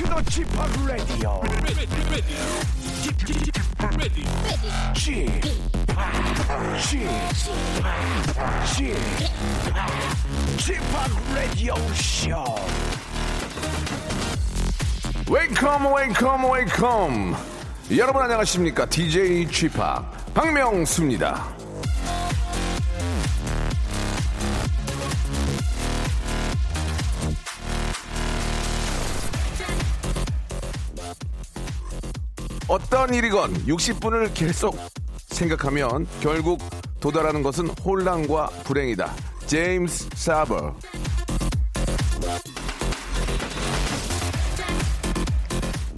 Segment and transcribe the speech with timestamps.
[0.00, 0.24] Welcome
[11.94, 12.54] Show.
[15.28, 17.36] 웨이컴 웨이컴 웨이컴
[17.96, 21.57] 여러분 안녕하십니까 DJ 취파 박명수입니다
[32.78, 34.78] 어떤 일이건 60분을 계속
[35.26, 36.60] 생각하면 결국
[37.00, 39.12] 도달하는 것은 혼란과 불행이다
[39.46, 40.76] 제임스 사버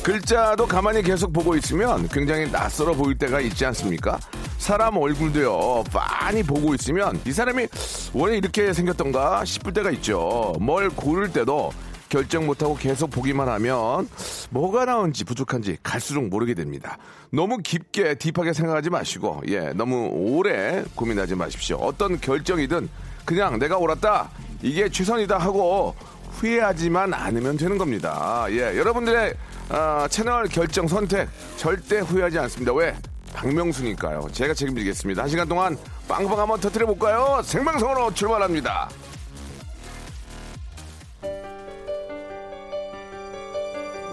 [0.03, 4.19] 글자도 가만히 계속 보고 있으면 굉장히 낯설어 보일 때가 있지 않습니까?
[4.57, 7.67] 사람 얼굴도요, 많이 보고 있으면 이 사람이
[8.15, 10.55] 원래 이렇게 생겼던가 싶을 때가 있죠.
[10.59, 11.71] 뭘 고를 때도
[12.11, 14.09] 결정 못하고 계속 보기만 하면
[14.51, 16.99] 뭐가 나은지 부족한지 갈수록 모르게 됩니다.
[17.31, 21.77] 너무 깊게 딥하게 생각하지 마시고, 예, 너무 오래 고민하지 마십시오.
[21.77, 22.91] 어떤 결정이든
[23.25, 24.29] 그냥 내가 옳았다,
[24.61, 25.95] 이게 최선이다 하고
[26.33, 28.45] 후회하지만 않으면 되는 겁니다.
[28.51, 29.35] 예, 여러분들의
[29.71, 32.73] 아, 채널 결정 선택 절대 후회하지 않습니다.
[32.75, 32.95] 왜?
[33.33, 34.29] 박명수니까요.
[34.33, 35.23] 제가 책임지겠습니다.
[35.23, 37.41] 한 시간 동안 빵빵 한번 터트려 볼까요?
[37.45, 38.89] 생방송으로 출발합니다.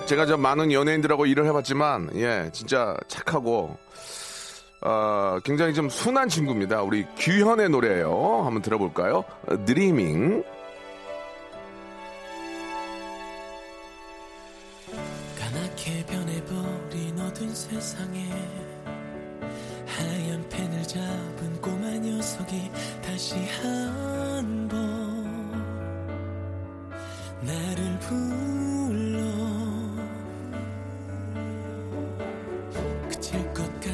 [0.07, 3.77] 제가 저 많은 연예인들하고 일을 해봤지만, 예, 진짜 착하고,
[4.81, 6.81] 어, 굉장히 좀 순한 친구입니다.
[6.81, 8.43] 우리 규현의 노래예요.
[8.45, 9.25] 한번 들어볼까요?
[9.65, 10.43] 드리밍.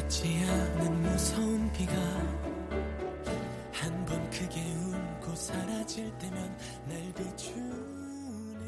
[0.04, 1.92] 같지 않은 무서운 비가
[3.72, 8.64] 한 번 크게 울고 사라질 때면 날 비추네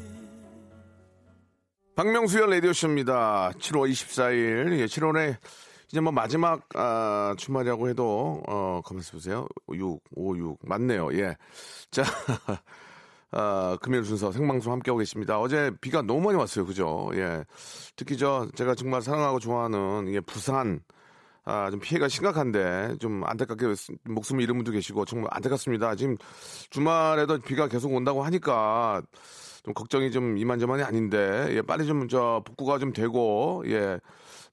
[1.95, 3.51] 박명수의 라디오쇼입니다.
[3.59, 5.37] 7월 24일, 예, 7월에
[5.91, 9.47] 이제 뭐 마지막, 아, 주말이라고 해도, 어, 가만있어 보세요.
[9.71, 10.57] 6, 5, 6.
[10.63, 11.11] 맞네요.
[11.13, 11.35] 예.
[11.89, 12.03] 자,
[13.31, 15.39] 아, 금요일 순서 생방송 함께하고 계십니다.
[15.39, 16.65] 어제 비가 너무 많이 왔어요.
[16.65, 17.09] 그죠?
[17.13, 17.43] 예.
[17.95, 20.81] 특히 저, 제가 정말 사랑하고 좋아하는, 이게 부산,
[21.49, 23.67] 아, 좀 피해가 심각한데, 좀 안타깝게
[24.03, 25.95] 목숨을 잃은 분도 계시고, 정말 안타깝습니다.
[25.95, 26.17] 지금
[26.71, 29.01] 주말에도 비가 계속 온다고 하니까,
[29.63, 33.99] 좀 걱정이 좀 이만저만이 아닌데, 예, 빨리 좀 저 복구가 좀 되고, 예,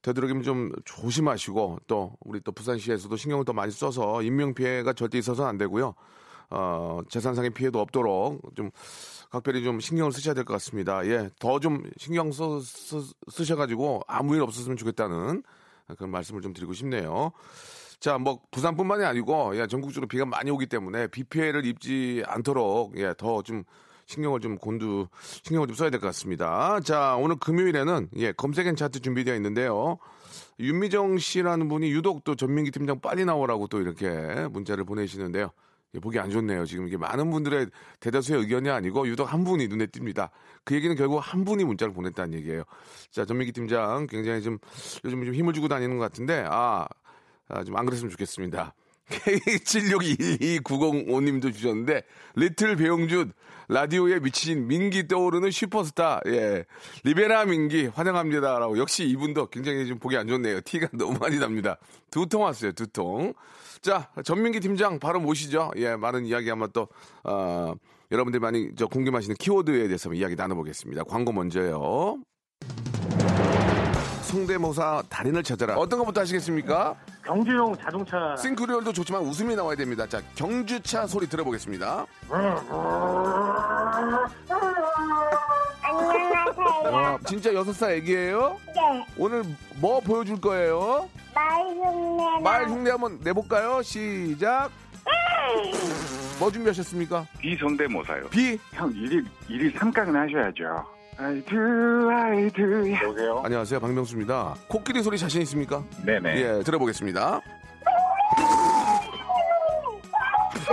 [0.03, 5.49] 되도록이면 좀 조심하시고, 또, 우리 또 부산시에서도 신경을 더 많이 써서 인명 피해가 절대 있어서는
[5.49, 5.95] 안 되고요.
[6.49, 8.69] 어, 재산상의 피해도 없도록 좀
[9.31, 11.05] 각별히 좀 신경을 쓰셔야 될 것 같습니다.
[11.07, 15.43] 예, 더 좀 신경 써, 써, 쓰셔가지고 아무 일 없었으면 좋겠다는
[15.95, 17.31] 그런 말씀을 좀 드리고 싶네요.
[17.99, 23.13] 자, 뭐 부산뿐만이 아니고 예, 전국적으로 비가 많이 오기 때문에 비 피해를 입지 않도록 예,
[23.17, 23.63] 더좀
[24.07, 25.07] 신경을 좀 곤두
[25.43, 26.79] 신경을 좀 써야 될 것 같습니다.
[26.81, 29.97] 자, 오늘 금요일에는 예, 검색엔 차트 준비되어 있는데요.
[30.59, 34.07] 윤미정 씨라는 분이 유독 또 전민기 팀장 빨리 나오라고 또 이렇게
[34.51, 35.51] 문자를 보내시는데요.
[35.93, 36.65] 예, 보기 안 좋네요.
[36.65, 37.67] 지금 이게 많은 분들의
[37.99, 40.29] 대다수의 의견이 아니고 유독 한 분이 눈에 띕니다.
[40.63, 42.63] 그 얘기는 결국 한 분이 문자를 보냈다는 얘기예요.
[43.11, 44.57] 자, 전민기 팀장 굉장히 좀
[45.05, 46.87] 요즘 좀 힘을 주고 다니는 것 같은데 아,
[47.47, 48.73] 아 좀 안 그랬으면 좋겠습니다.
[49.09, 52.03] K761290님도 주셨는데
[52.35, 53.31] 리틀 배용준
[53.67, 56.21] 라디오에 미친 민기 떠오르는 슈퍼스타.
[56.27, 56.65] 예.
[57.03, 58.77] 리베라 민기 환영합니다 라고.
[58.77, 60.61] 역시 이분도 굉장히 좀 보기 안 좋네요.
[60.61, 61.77] 티가 너무 많이 납니다.
[62.11, 63.33] 두 통 왔어요 두 통
[63.81, 65.71] 자 전민기 팀장 바로 모시죠.
[65.77, 66.87] 예 많은 이야기 한번 또
[67.23, 67.73] 어,
[68.11, 71.03] 여러분들 많이 저 궁금하시는 키워드에 대해서 이야기 나눠보겠습니다.
[71.03, 72.17] 광고 먼저요
[74.25, 76.95] 성대모사 달인을 찾아라 어떤 것부터 하시겠습니까?
[77.23, 80.05] 경주용 자동차 싱크리얼도 좋지만 웃음이 나와야 됩니다.
[80.07, 82.05] 자, 경주차 소리 들어보겠습니다.
[82.29, 82.75] 안녕하세요.
[86.91, 88.57] 와, 진짜 여섯 살 애기예요?
[88.67, 89.43] 네, 오늘
[89.75, 91.09] 뭐 보여줄 거예요?
[91.33, 93.81] 말 흉내 말 흉내 한번 내볼까요?
[93.81, 94.69] 시작.
[96.39, 97.25] 뭐 준비하셨습니까?
[97.39, 98.29] 비성대모사요.
[98.29, 98.59] 비.
[98.73, 100.94] 형 일일 일일 삼각은 하셔야죠.
[101.17, 102.91] I do, I do.
[102.91, 103.41] 여보세요?
[103.45, 104.55] 안녕하세요, 박명수입니다.
[104.67, 105.83] 코끼리 소리 자신 있습니까?
[106.05, 106.35] 네네.
[106.41, 107.39] 예, 들어보겠습니다.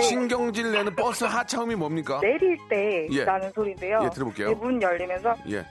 [0.00, 2.19] 신경질 내는 버스 하차음이 뭡니까?
[2.21, 3.25] 내릴 때 예.
[3.25, 4.00] 나는 소리인데요.
[4.05, 4.49] 예, 들어볼게요.
[4.49, 5.65] 네, 문 열리면서 예.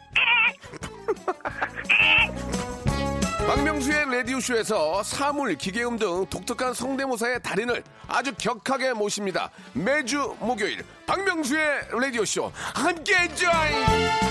[3.45, 9.49] 박명수의 라디오쇼에서 사물, 기계음 등 독특한 성대모사의 달인을 아주 격하게 모십니다.
[9.73, 14.30] 매주 목요일 박명수의 라디오쇼 함께 join!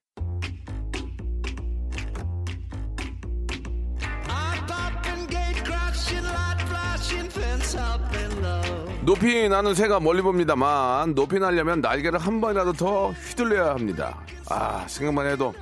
[9.03, 14.19] 높이 나는 새가 멀리 봅니다만 높이 날려면 날개를 한 번이라도 더 휘둘려야 합니다.
[14.47, 15.55] 아 생각만 해도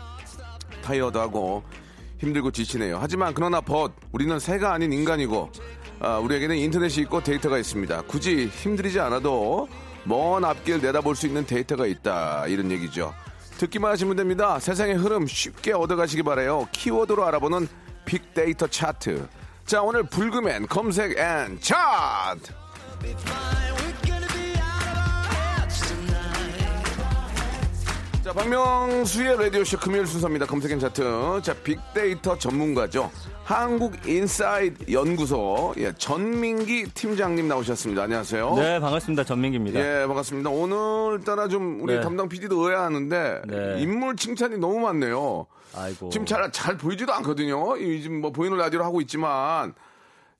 [0.84, 1.64] 타이어드하고
[2.18, 2.98] 힘들고 지치네요.
[3.00, 5.50] 하지만 그러나 벗 우리는 새가 아닌 인간이고
[6.02, 8.02] 아, 우리에게는 인터넷이 있고 데이터가 있습니다.
[8.04, 9.70] 굳이 힘들이지 않아도
[10.04, 13.14] 먼 앞길 내다볼 수 있는 데이터가 있다 이런 얘기죠.
[13.58, 14.60] 듣기만 하시면 됩니다.
[14.60, 16.68] 세상의 흐름 쉽게 얻어가시기 바래요.
[16.74, 17.70] 키워드로 알아보는
[18.04, 19.30] 빅데이터 차트.
[19.66, 22.59] 자 오늘 불금엔 검색 N 차트.
[28.24, 30.46] 자, 박명수의 라디오쇼 금요일 순서입니다.
[30.46, 31.42] 검색 N 차트.
[31.42, 33.10] 자, 빅데이터 전문가죠.
[33.44, 38.04] 한국인사이드 연구소, 예, 전민기 팀장님 나오셨습니다.
[38.04, 38.56] 안녕하세요.
[38.58, 39.24] 네, 반갑습니다.
[39.24, 39.80] 전민기입니다.
[39.80, 40.52] 예, 반갑습니다.
[40.52, 42.02] 오늘따라 좀 우리 네.
[42.02, 43.82] 담당 PD도 의아하는데, 네.
[43.82, 45.48] 인물 칭찬이 너무 많네요.
[45.76, 46.10] 아이고.
[46.10, 47.78] 지금 잘, 잘 보이지도 않거든요.
[47.78, 49.74] 이 지금 뭐 보이는 라디오로 하고 있지만,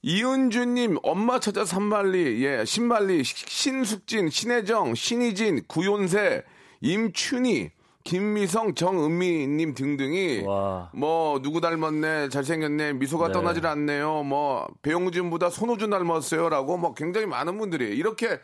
[0.02, 6.44] 이은주님, 엄마 찾아 산말리, 예, 신말리, 시- 신숙진, 신혜정, 신희진, 구윤세,
[6.82, 7.72] 임춘희,
[8.06, 10.90] 김미성, 정은미님 등등이 와.
[10.94, 13.34] 뭐 누구 닮았네, 잘생겼네, 미소가 네.
[13.34, 18.40] 떠나질 않네요, 뭐 배용준보다 손호준 닮았어요라고 뭐 굉장히 많은 분들이 이렇게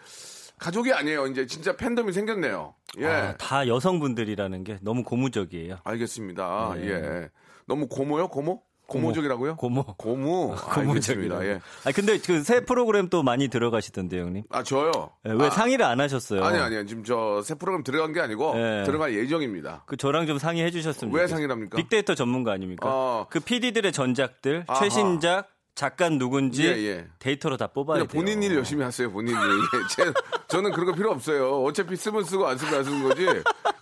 [0.59, 1.27] 가족이 아니에요.
[1.27, 2.75] 이제 진짜 팬덤이 생겼네요.
[2.99, 5.77] 예, 아, 다 여성분들이라는 게 너무 고무적이에요.
[5.85, 6.73] 알겠습니다.
[6.75, 6.87] 네.
[6.89, 7.29] 예,
[7.65, 8.61] 너무 고모요, 고모?
[8.87, 9.55] 고모적이라고요?
[9.55, 9.83] 고모.
[9.97, 10.55] 고무.
[10.55, 11.41] 고무적이라고.
[11.41, 11.45] 알겠습니다.
[11.45, 11.59] 예.
[11.85, 14.43] 아 근데 그 새 프로그램 또 많이 들어가시던데요, 형님.
[14.49, 14.91] 아 저요.
[15.27, 16.43] 예, 왜 아, 상의를 안 하셨어요?
[16.43, 16.85] 아니 아니요.
[16.85, 18.83] 지금 저 새 프로그램 들어간 게 아니고 예.
[18.85, 19.83] 들어갈 예정입니다.
[19.85, 21.27] 그 저랑 좀 상의해 주셨으면 왜.
[21.27, 21.77] 상의랍니까?
[21.77, 22.87] 빅데이터 전문가 아닙니까?
[22.89, 23.27] 어.
[23.29, 24.79] 그 PD들의 전작들, 아하.
[24.79, 27.07] 최신작, 작가 누군지 예, 예.
[27.19, 28.07] 데이터로 다 뽑아야 돼요.
[28.07, 29.11] 본인 일 열심히 하세요.
[29.11, 29.37] 본인 일.
[29.37, 30.13] 예, 제,
[30.47, 31.63] 저는 그런 거 필요 없어요.
[31.63, 33.25] 어차피 쓰면 쓰고 안 쓰면 안 쓰는 거지.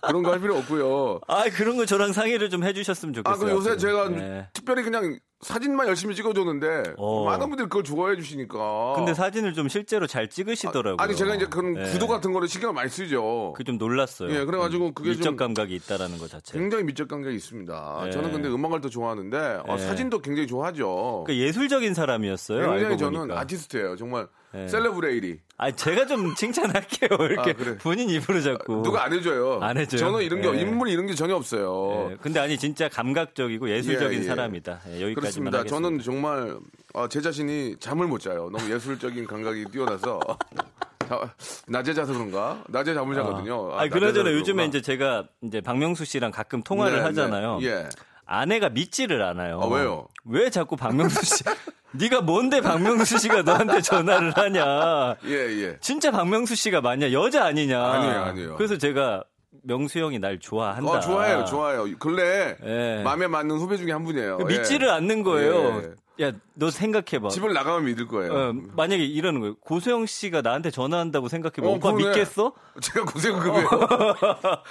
[0.02, 1.20] 그런 거 할 필요 없고요.
[1.28, 3.34] 아 그런 거 저랑 상의를 좀 해주셨으면 좋겠어요.
[3.34, 3.76] 아, 그 요새.
[3.76, 4.48] 제가 네.
[4.52, 7.24] 특별히 그냥 사진만 열심히 찍어줬는데 어.
[7.26, 8.94] 많은 분들이 그걸 좋아해 주시니까.
[8.96, 10.96] 근데 사진을 좀 실제로 잘 찍으시더라고요.
[10.98, 11.84] 아 니 제가 이제 그런 네.
[11.92, 13.52] 구도 같은 거를 신경을 많이 쓰죠.
[13.54, 14.34] 그게 좀 놀랐어요.
[14.34, 16.58] 예, 그래가지고 그게 미적 좀- 감각이 있다라는 것 자체.
[16.58, 18.00] 굉장히 미적 감각이 있습니다.
[18.04, 18.10] 네.
[18.10, 19.36] 저는 근데 음악을 더 좋아하는데
[19.66, 19.78] 어, 네.
[19.86, 21.24] 사진도 굉장히 좋아하죠.
[21.26, 22.60] 그 예술적인 사람이었어요.
[22.60, 23.40] 굉장히 알고 저는 보니까.
[23.40, 23.96] 아티스트예요.
[23.96, 24.66] 정말 네.
[24.68, 25.40] 셀레브레이리.
[25.56, 27.08] 아 제가 좀 칭찬할게요.
[27.30, 27.76] 이렇게 아, 그래.
[27.78, 28.82] 본인 입으로 자꾸.
[28.82, 29.60] 누가 안 해줘요.
[29.62, 29.98] 안 해줘요?
[30.00, 30.60] 저는 이런 게 네.
[30.62, 32.10] 인물 이런 게 전혀 없어요.
[32.10, 34.26] 예, 근데 아니 진짜 감각적이고 예술적인 예, 예.
[34.26, 34.80] 사람이다.
[34.88, 35.58] 예, 여기까지만 그렇습니다.
[35.58, 35.64] 하겠습니다.
[35.88, 36.56] 저는 정말
[36.92, 38.50] 어, 제 자신이 잠을 못 자요.
[38.50, 40.18] 너무 예술적인 감각이 뛰어나서
[41.08, 41.20] 자,
[41.68, 42.64] 낮에 자서 그런가?
[42.68, 43.74] 낮에 잠을 자거든요.
[43.74, 44.64] 아, 낮에 그나저나 요즘에?
[44.66, 47.58] 이제 제가 이제 박명수 씨랑 가끔 통화를 네, 하잖아요.
[47.60, 47.66] 네.
[47.66, 47.88] 예.
[48.26, 49.60] 아내가 믿지를 않아요.
[49.62, 50.08] 아, 왜요?
[50.24, 51.44] 왜 자꾸 박명수 씨?
[51.92, 55.16] 네가 뭔데 박명수 씨가 너한테 전화를 하냐?
[55.26, 55.76] 예, 예.
[55.80, 57.12] 진짜 박명수 씨가 맞냐?
[57.12, 57.80] 여자 아니냐?
[57.84, 58.56] 아니에요, 아니에요.
[58.56, 59.22] 그래서 제가
[59.62, 60.90] 명수 형이 날 좋아한다.
[60.90, 61.86] 어, 좋아해요, 좋아해요.
[61.98, 63.02] 근래 예.
[63.04, 64.38] 마음에 맞는 후배 중에 한 분이에요.
[64.40, 64.44] 예.
[64.44, 65.82] 믿지를 않는 거예요.
[65.82, 65.90] 예.
[66.20, 67.28] 야, 너 생각해봐.
[67.28, 68.32] 집을 나가면 믿을 거예요.
[68.32, 69.56] 어, 만약에 이러는 거예요.
[69.56, 71.66] 고소영 씨가 나한테 전화한다고 생각해봐.
[71.66, 72.10] 어, 오빠 그러네.
[72.10, 72.52] 믿겠어?
[72.80, 73.68] 제가 고세훈급이에요.
[73.68, 74.62] 그러니까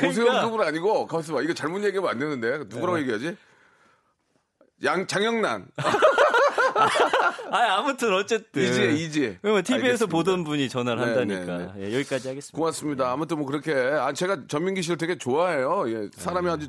[0.00, 1.42] 고세훈급은 아니고, 가만있어 봐.
[1.42, 2.58] 이거 잘못 얘기하면 안 되는데.
[2.68, 3.02] 누구라고 네.
[3.02, 3.36] 얘기하지?
[4.84, 5.68] 양, 장영란.
[7.50, 8.62] 아, 아무튼 어쨌든.
[8.62, 9.38] 이지혜, 이지혜.
[9.42, 10.16] 그러면 TV에서 알겠습니다.
[10.16, 11.74] 보던 분이 전화를 네, 한다니까.
[11.74, 12.56] 네, 예, 여기까지 하겠습니다.
[12.56, 13.10] 고맙습니다.
[13.10, 13.74] 아무튼 뭐 그렇게.
[13.74, 15.84] 아, 제가 전민기 씨를 되게 좋아해요.
[15.88, 16.68] 예, 사람이 아주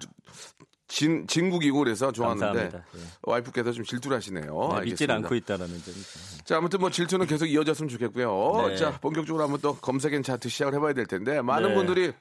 [0.91, 2.69] 진, 진국이고 그래서 좋아하는데.
[2.73, 2.99] 예.
[3.23, 4.73] 와이프께서 좀 질투를 하시네요.
[4.75, 5.09] 네, 믿질.
[5.09, 6.43] 않고 있다라는 점이죠.
[6.43, 8.67] 자, 아무튼 뭐 질투는 계속 이어졌으면 좋겠고요.
[8.67, 8.75] 네.
[8.75, 11.75] 자, 본격적으로 한번 또 검색엔 차트 시작을 해봐야 될 텐데 많은 네.
[11.75, 12.11] 분들이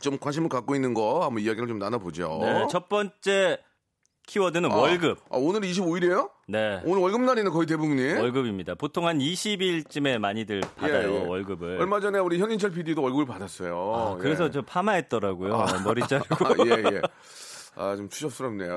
[0.00, 2.38] 좀 관심을 갖고 있는 거 한번 이야기를 좀 나눠보죠.
[2.42, 3.58] 네, 첫 번째
[4.26, 5.18] 키워드는 아, 월급.
[5.30, 6.30] 아, 오늘 25일이에요?
[6.48, 6.82] 네.
[6.84, 8.12] 오늘 월급 날이네 거의 대부분이.
[8.12, 8.74] 월급입니다.
[8.74, 11.26] 보통 한 20일쯤에 많이들 받아요, 예, 예.
[11.26, 11.80] 월급을.
[11.80, 13.94] 얼마 전에 우리 현인철 PD도 월급을 받았어요.
[13.94, 14.50] 아, 그래서 예.
[14.50, 15.64] 저 파마했더라고요.
[15.84, 16.46] 머리 자르고.
[16.46, 17.00] 아, 예, 예.
[17.76, 18.74] 아, 좀 추접스럽네요.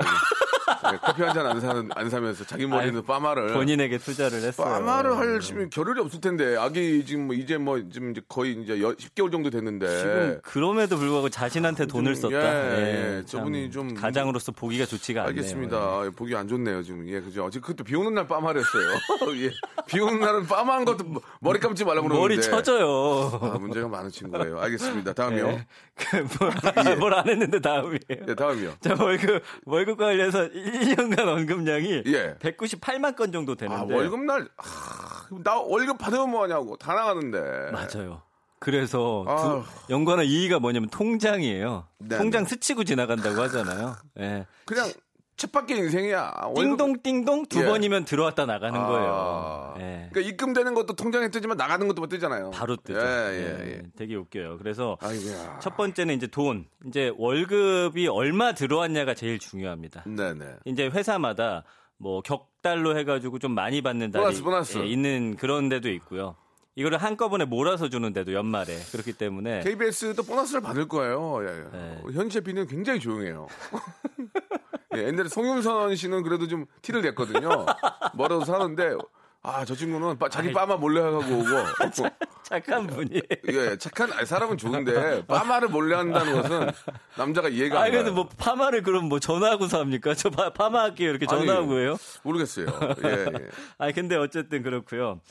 [0.93, 4.67] 예, 커피 한 잔 안 사는 안 사면서 자기 머리는 빠마를 본인에게 투자를 했어요.
[4.67, 8.93] 빠마를 하시면 겨를이 없을 텐데 아기 지금 뭐 이제 뭐 지금 이제 거의 이제 여-
[8.93, 12.37] 10개월 정도 됐는데 지금 그럼에도 불구하고 자신한테 돈을 좀, 썼다.
[12.37, 13.25] 예, 예, 예.
[13.25, 15.29] 저분이 참 좀- 가장으로서 보기가 좋지가 않네요.
[15.29, 16.01] 알겠습니다.
[16.15, 17.07] 보기 안 좋네요, 지금.
[17.09, 17.49] 예, 그죠.
[17.49, 18.87] 지금 그때 비 오는 날 빠마랬어요.
[19.43, 19.51] 예.
[19.87, 22.35] 비 오는 날은 빠마한 것도 뭐- 머리 감지 말라고 그러는데.
[22.35, 23.39] 머리 쳐져요.
[23.41, 24.59] 아, 문제가 많은 친구예요.
[24.59, 25.13] 알겠습니다.
[25.13, 25.47] 다음이요.
[25.47, 25.65] 네.
[26.99, 27.99] 뭘안 했는데 다음이에요.
[28.27, 28.73] 예, 다음이요.
[28.81, 32.35] 자, 월급, 월급 관련해서 1 년간 언급량이 예.
[32.39, 33.93] 198만 건 정도 아, 되는데.
[33.93, 36.77] 월급날, 아, 나 월급 받으면 뭐하냐고.
[36.77, 37.71] 다 나가는데.
[37.71, 38.21] 맞아요.
[38.59, 39.63] 그래서 아휴.
[39.63, 41.87] 두, 연관어 이의가 뭐냐면 통장이에요.
[41.99, 42.49] 네, 통장 네.
[42.49, 43.95] 스치고 지나간다고 하잖아요.
[44.19, 44.45] 예.
[44.65, 44.91] 그냥
[45.39, 46.33] 쳇바퀴 인생이야.
[46.53, 47.65] 월급- 띵동 띵동 두 예.
[47.65, 48.85] 번이면 들어왔다 나가는 아.
[48.87, 49.73] 거예요.
[49.79, 50.09] 예.
[50.11, 52.51] 그러니까 입금되는 것도 통장에 뜨지만 나가는 것도 뭐 뜨잖아요.
[52.51, 52.99] 바로 뜨죠.
[52.99, 53.81] 예, 예, 예, 예.
[53.97, 54.57] 되게 웃겨요.
[54.57, 55.59] 그래서 아이고야.
[55.61, 56.65] 첫 번째는 이제 돈.
[56.85, 60.03] 이제 월급이 얼마 들어왔냐가 제일 중요합니다.
[60.05, 60.45] 네네.
[60.65, 61.63] 이제 회사마다
[61.97, 64.77] 뭐 격달로 해가지고 좀 많이 받는 달이 보너스, 보너스.
[64.79, 66.35] 예, 있는 그런 데도 있고요.
[66.75, 71.39] 이거를 한꺼번에 몰아서 주는 데도 연말에 그렇기 때문에 KBS도 보너스를 받을 거예요.
[71.43, 71.77] 예, 예.
[71.77, 72.01] 네.
[72.13, 73.47] 현재 비는 굉장히 조용해요.
[74.95, 77.65] 예, 옛날에 송윤선 씨는 그래도 좀 티를 냈거든요.
[78.13, 78.95] 멀어서 사는데
[79.41, 81.45] 아 저 친구는 빠- 자기 빠마 몰래 하고 오고
[82.43, 83.21] 착한 분이.
[83.49, 86.69] 예 착한 아니, 사람은 좋은데 빠마를 몰래 한다는 것은
[87.15, 87.91] 남자가 이해가 아, 안 가요.
[88.03, 90.13] 그래도 뭐 파마를 그럼 뭐 전화하고서 합니까?
[90.15, 91.95] 저 파, 파마 할게요 이렇게 전화하고 해요?
[92.23, 92.65] 모르겠어요.
[93.05, 93.25] 예, 예.
[93.77, 95.21] 아니 근데 어쨌든 그렇고요.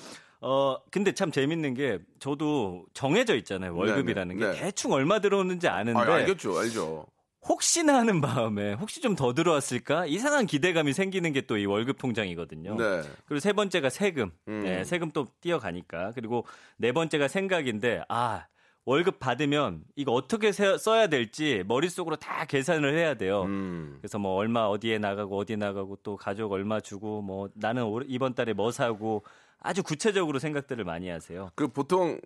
[0.41, 4.61] 어 근데 참 재밌는 게 저도 정해져 있잖아요 월급이라는 네, 게 네.
[4.61, 7.07] 대충 얼마 들어오는지 아는데 아, 알겠죠, 알죠.
[7.49, 12.77] 혹시나 하는 마음에 혹시 좀 더 들어왔을까 이상한 기대감이 생기는 게 또 이 월급 통장이거든요.
[12.77, 13.03] 네.
[13.27, 14.63] 그리고 세 번째가 세금, 음.
[14.65, 16.45] 네, 세금 또 뛰어가니까 그리고
[16.77, 18.47] 네 번째가 생각인데 아
[18.85, 23.43] 월급 받으면 이거 어떻게 세- 써야 될지 머릿속으로 다 계산을 해야 돼요.
[23.43, 23.97] 음.
[24.01, 28.35] 그래서 뭐 얼마 어디에 나가고 어디 나가고 또 가족 얼마 주고 뭐 나는 올- 이번
[28.35, 29.25] 달에 뭐 사고
[29.61, 31.51] 아주 구체적으로 생각들을 많이 하세요.
[31.55, 32.19] 그 보통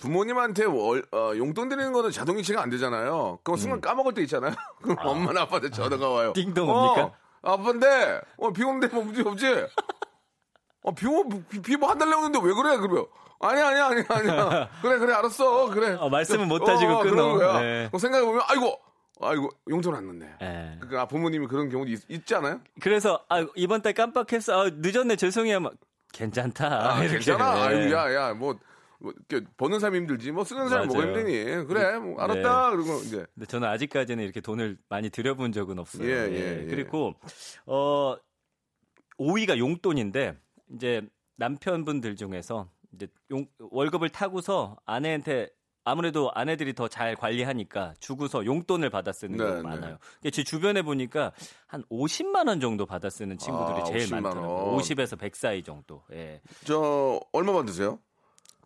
[0.00, 3.38] 부모님한테 월, 어, 용돈 드리는 거는 자동이체가 안 되잖아요.
[3.44, 4.52] 그럼 순간 까먹을 때 있잖아요.
[4.82, 6.28] 그럼 엄마나 아빠한테 전화가 와요.
[6.28, 6.32] 음.
[6.32, 7.02] 띵동 옵니까?
[7.42, 9.66] 어, 아빠인데, 어, 비 오는데 뭐 문제 없지?
[10.82, 11.24] 어, 비 오,
[11.62, 12.76] 비뭐한달 내오는데 왜 그래?
[12.76, 13.06] 그러면.
[13.40, 14.68] 아니야, 아니야, 아니야, 아니야.
[14.82, 15.68] 그래, 그래, 알았어.
[15.70, 15.96] 그래.
[15.98, 17.10] 어, 말씀은 못 하시고 끊어.
[17.10, 17.60] 그런 거야.
[17.60, 17.88] 네.
[17.92, 18.78] 어, 생각해보면, 아이고,
[19.20, 20.32] 아이고, 용돈 안 넣네.
[20.42, 20.78] 예.
[20.88, 22.60] 그, 아, 부모님이 그런 경우도 있, 있지 않아요?
[22.80, 24.60] 그래서 아, 이번 달 깜빡했어.
[24.66, 25.16] 아, 늦었네.
[25.16, 25.60] 죄송해요.
[25.60, 25.72] 막,
[26.12, 26.94] 괜찮다.
[26.94, 27.18] 아, 이렇게.
[27.18, 27.58] 괜찮아.
[27.58, 27.62] 예.
[27.62, 28.56] 아이고, 야, 야, 뭐,
[29.02, 30.30] 뭐 이렇게 버는 사람이 힘들지.
[30.32, 31.02] 뭐 쓰는 사람이 뭐가.
[31.06, 31.66] 힘드니.
[31.66, 32.70] 그래, 뭐, 알았다.
[32.70, 33.26] 그리고 이제.
[33.34, 36.08] 근데 저는 아직까지는 이렇게 돈을 많이 들여본 적은 없어요.
[36.08, 36.66] 예, 예, 예.
[36.66, 37.14] 그리고
[37.66, 38.16] 어
[39.18, 40.36] 5위가 용돈인데
[40.74, 41.02] 이제
[41.36, 45.50] 남편분들 중에서 이제 용, 월급을 타고서 아내한테
[45.84, 49.62] 아무래도 아내들이 더 잘 관리하니까 주고서 용돈을 받아 쓰는 네, 경우가 네.
[49.62, 49.98] 많아요.
[50.14, 51.32] 근데 제 주변에 보니까
[51.66, 54.48] 한 50만 원 정도 받아 쓰는 친구들이 아, 제일 50만 많더라고요.
[54.74, 54.78] 원.
[54.78, 56.04] 50에서 100 사이 정도.
[56.12, 56.40] 예.
[56.64, 57.98] 저, 얼마 받으세요?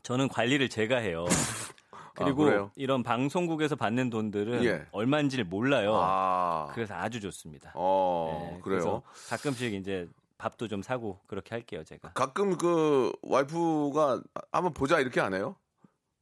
[0.07, 1.25] 저는 관리를 제가 해요.
[2.15, 2.71] 그리고 아?
[2.77, 4.87] 이런 방송국에서 받는 돈들은 예.
[4.93, 5.97] 얼마인지를 몰라요.
[6.01, 6.71] 아.
[6.73, 7.73] 그래서 아주 좋습니다.
[7.75, 9.03] 어, 네, 그래요.
[9.29, 10.09] 가끔씩 이제
[10.39, 12.13] 밥도 좀 사고 그렇게 할게요, 제가.
[12.13, 14.23] 가끔 그 와이프가
[14.53, 15.57] 한번 보자 이렇게 안 해요?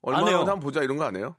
[0.06, 0.38] 안 얼마나.
[0.38, 1.36] 한번 보자 이런 거 안 해요?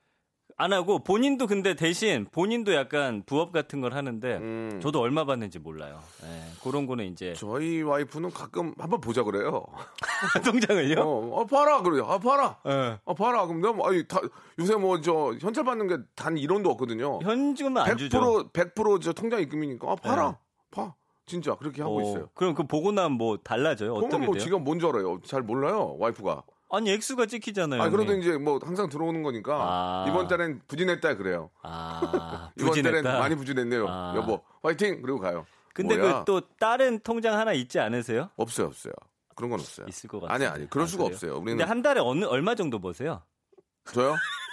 [0.58, 4.80] 안 하고 본인도 근데 대신 본인도 약간 부업 같은 걸 하는데 음.
[4.82, 6.00] 저도 얼마 받는지 몰라요.
[6.24, 9.66] 예, 그런 거는 이제 저희 와이프는 가끔 한번 보자 그래요.
[10.46, 11.02] 통장을요?
[11.02, 12.06] 어, 아, 봐라 그래요.
[12.06, 12.58] 아, 봐라.
[12.68, 12.98] 예.
[13.06, 13.46] 아, 봐라.
[13.48, 14.22] 그럼 너무 아니 다
[14.58, 17.20] 요새 뭐 저 현찰 받는 게 단 1원도 없거든요.
[17.22, 18.18] 현금은 안 주죠.
[18.54, 20.32] 100% 100%저 통장 입금이니까 아, 봐라.
[20.32, 20.38] 네.
[20.72, 20.96] 봐.
[21.26, 22.30] 진짜 그렇게 하고 어, 있어요.
[22.34, 23.92] 그럼 그 보고 나면 뭐 달라져요?
[23.94, 24.44] 어떻게 그러면 뭐 돼요?
[24.46, 25.20] 지가 뭔줄 알아요?
[25.26, 26.44] 잘 몰라요, 와이프가.
[26.76, 27.82] 아니 액수가 찍히잖아요.
[27.82, 28.14] 아, 그래도.
[28.14, 30.06] 이제 뭐 항상 들어오는 거니까 아.
[30.10, 31.50] 이번 달엔 부진했다 그래요.
[31.62, 33.20] 아, 이번 달엔 부진했다.
[33.20, 33.86] 많이 부진했네요.
[33.88, 34.14] 아.
[34.18, 35.02] 여보, 화이팅!
[35.02, 35.46] 그리고 가요.
[35.74, 35.98] 근데?
[35.98, 38.30] 그 또 다른 통장 하나 있지 않으세요?
[38.38, 38.94] 없어요, 없어요.
[39.36, 39.86] 그런 건 없어요.
[39.90, 40.34] 있을 것 같아요.
[40.36, 41.34] 아니, 아니, 그럴 수가 없어요.
[41.34, 43.22] 우리는 근데 한 달에 어느 얼마 정도 버세요?
[43.92, 44.16] 저요?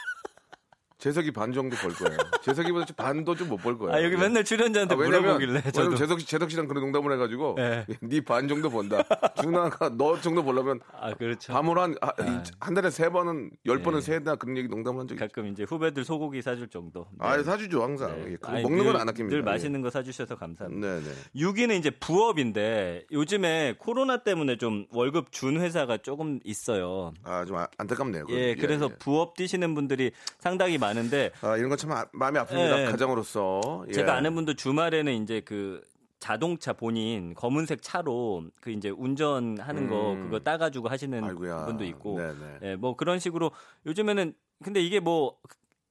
[1.03, 2.17] 재석이 반 정도 벌 거예요.
[2.47, 3.93] 재석이보다 좀 반도 좀 못 벌 거예요.
[3.93, 4.19] 아 여기 예.
[4.21, 7.85] 맨날 출연자한테 아, 왜냐면, 물어보길래 저도 재석 씨, 재석 씨랑 그런 농담을 해가지고 네.
[8.01, 9.03] 네반 정도 번다.
[9.43, 11.53] 준아가 너 정도 벌려면 아 그렇죠.
[11.53, 14.05] 밤을 한, 아, 이- 한 달에 세 번은 열 번은 네.
[14.07, 15.19] 세다 그런 얘기 농담을 한 적이.
[15.19, 17.09] 가끔 이제 후배들 소고기 사줄 정도.
[17.11, 17.17] 네.
[17.27, 18.15] 아, 사주죠 항상.
[18.25, 18.33] 네.
[18.35, 19.35] 예, 아니, 먹는 늘- 건안 아낍니다.
[19.35, 20.87] 늘 맛있는 거 사주셔서 감사합니다.
[20.87, 21.11] 네, 네.
[21.35, 27.13] 6위는 이제 부업인데 요즘에 코로나 때문에 좀 월급 준 회사가 조금 있어요.
[27.25, 28.27] 아, 좀 아- 안타깝네요.
[28.27, 28.41] 그건.
[28.41, 28.95] 예, 그래서 예.
[29.01, 32.83] 부업 뛰시는 분들이 상당히 많 은데 아, 이런 건참 아- 마음이 아픕니다.
[32.83, 32.85] 예.
[32.91, 33.85] 가장으로서.
[33.89, 33.93] 예.
[33.93, 35.81] 제가 아는 분도 주말에는 이제 그
[36.19, 40.25] 자동차 본인 검은색 차로 그 이제 운전하는 거 음.
[40.25, 41.67] 그거 따가지고 하시는 아이고야.
[41.67, 42.59] 분도 있고 네네.
[42.63, 43.51] 예, 뭐 그런 식으로
[43.87, 44.33] 요즘에는
[44.63, 45.37] 근데 이게 뭐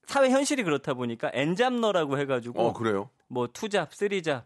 [0.05, 3.09] 사회 현실이 그렇다 보니까 엔잡러라고 해가지고 어, 그래요?
[3.27, 4.45] 뭐 투잡, 쓰리잡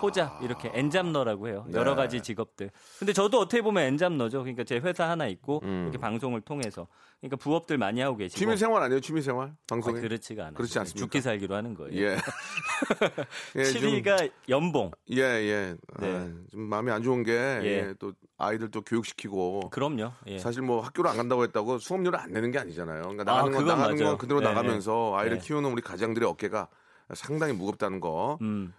[0.00, 1.64] 포잡 이렇게 엔잡너라고 해요.
[1.66, 1.70] 아.
[1.70, 1.78] 네.
[1.78, 2.70] 여러 가지 직업들.
[2.98, 4.40] 근데 저도 어떻게 보면 엔잡너죠.
[4.40, 5.82] 그러니까 제 회사 하나 있고 음.
[5.84, 6.88] 이렇게 방송을 통해서
[7.20, 9.00] 그러니까 부업들 많이 하고 계시고 취미 생활 아니에요?
[9.00, 9.48] 취미 생활?
[9.48, 10.00] 아, 방송에?
[10.00, 10.54] 그렇지가 않아요.
[10.54, 10.98] 그렇지 않습니까?
[11.04, 11.96] 죽기 살기로 하는 거예요.
[11.96, 12.16] 예.
[13.56, 14.90] 예, 좀- 7위가 연봉.
[15.12, 15.76] 예, 예.
[16.00, 16.16] 네.
[16.16, 17.64] 아, 좀 마음이 안 좋은 게, 예.
[17.64, 19.70] 예, 또 아이들 또 교육시키고.
[19.70, 20.10] 그럼요.
[20.26, 20.38] 예.
[20.40, 23.02] 사실 뭐 학교를 안 간다고 했다고 수업료를 안 내는 게 아니잖아요.
[23.02, 24.08] 그러니까 아, 나가는 건 그건 나가는 맞아요.
[24.10, 25.44] 건 그대로 네, 나가면서 아이를 네.
[25.44, 26.66] 키우는 우리 가장들의 어깨가
[27.14, 28.38] 상당히 무겁다는 거.
[28.42, 28.74] 음.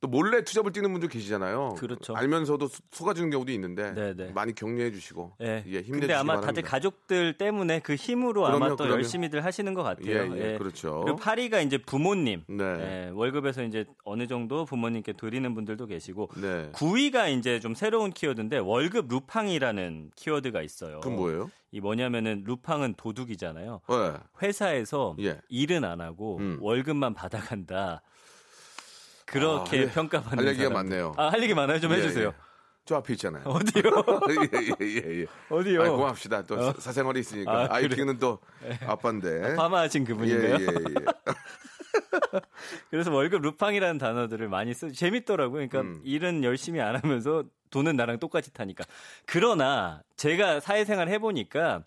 [0.00, 1.74] 또 몰래 투잡을 뛰는 분들 계시잖아요.
[1.76, 2.14] 그렇죠.
[2.14, 4.30] 알면서도 수- 속아주는 경우도 있는데 네, 네.
[4.32, 5.64] 많이 격려해 주시고 예.
[5.66, 6.40] 예, 힘내 주시기 근데 아마.
[6.40, 8.94] 다들 가족들 때문에 그 힘으로 아마 그럼요, 또 그럼요.
[8.98, 10.36] 열심히들 하시는 것 같아요.
[10.36, 11.00] 예, 예, 그렇죠.
[11.04, 12.44] 그리고 8위가 이제 부모님.
[12.46, 12.64] 네.
[12.64, 16.70] 예, 월급에서 이제 어느 정도 부모님께 드리는 분들도 계시고 네.
[16.74, 21.00] 9위가 이제 좀 새로운 키워드인데 월급 루팡이라는 키워드가 있어요.
[21.00, 21.50] 그건 뭐예요?
[21.72, 23.80] 이 뭐냐면은 루팡은 도둑이잖아요.
[23.90, 24.14] 예.
[24.42, 25.40] 회사에서 예.
[25.48, 26.58] 일은 안 하고 음.
[26.60, 28.00] 월급만 받아간다.
[29.30, 30.90] 그렇게 아, 할- 평가받는 할 얘기가 사람들.
[30.98, 31.14] 많네요.
[31.16, 31.80] 아, 할 얘기 많아요.
[31.80, 32.28] 좀 예, 해주세요.
[32.28, 32.32] 예.
[32.84, 33.44] 저 앞에 있잖아요.
[33.48, 33.82] 어디요?
[34.30, 35.26] 예, 예, 예, 예.
[35.50, 35.82] 어디요?
[35.82, 36.42] 아이, 고맙습니다.
[36.46, 36.72] 또 어?
[36.78, 37.52] 사생활이 있으니까.
[37.52, 37.96] 아, 아, 이 그래.
[37.96, 38.38] 키우는 또
[38.86, 39.54] 아빠인데.
[39.56, 40.54] 파마하신 예, 그분인데요.
[40.54, 41.04] 예, 예.
[42.90, 45.68] 그래서 월급 루팡이라는 단어들을 많이 쓰 재밌더라고요.
[45.68, 46.00] 그러니까 음.
[46.04, 48.84] 일은 열심히 안 하면서 돈은 나랑 똑같이 타니까.
[49.26, 51.82] 그러나 제가 사회생활 해보니까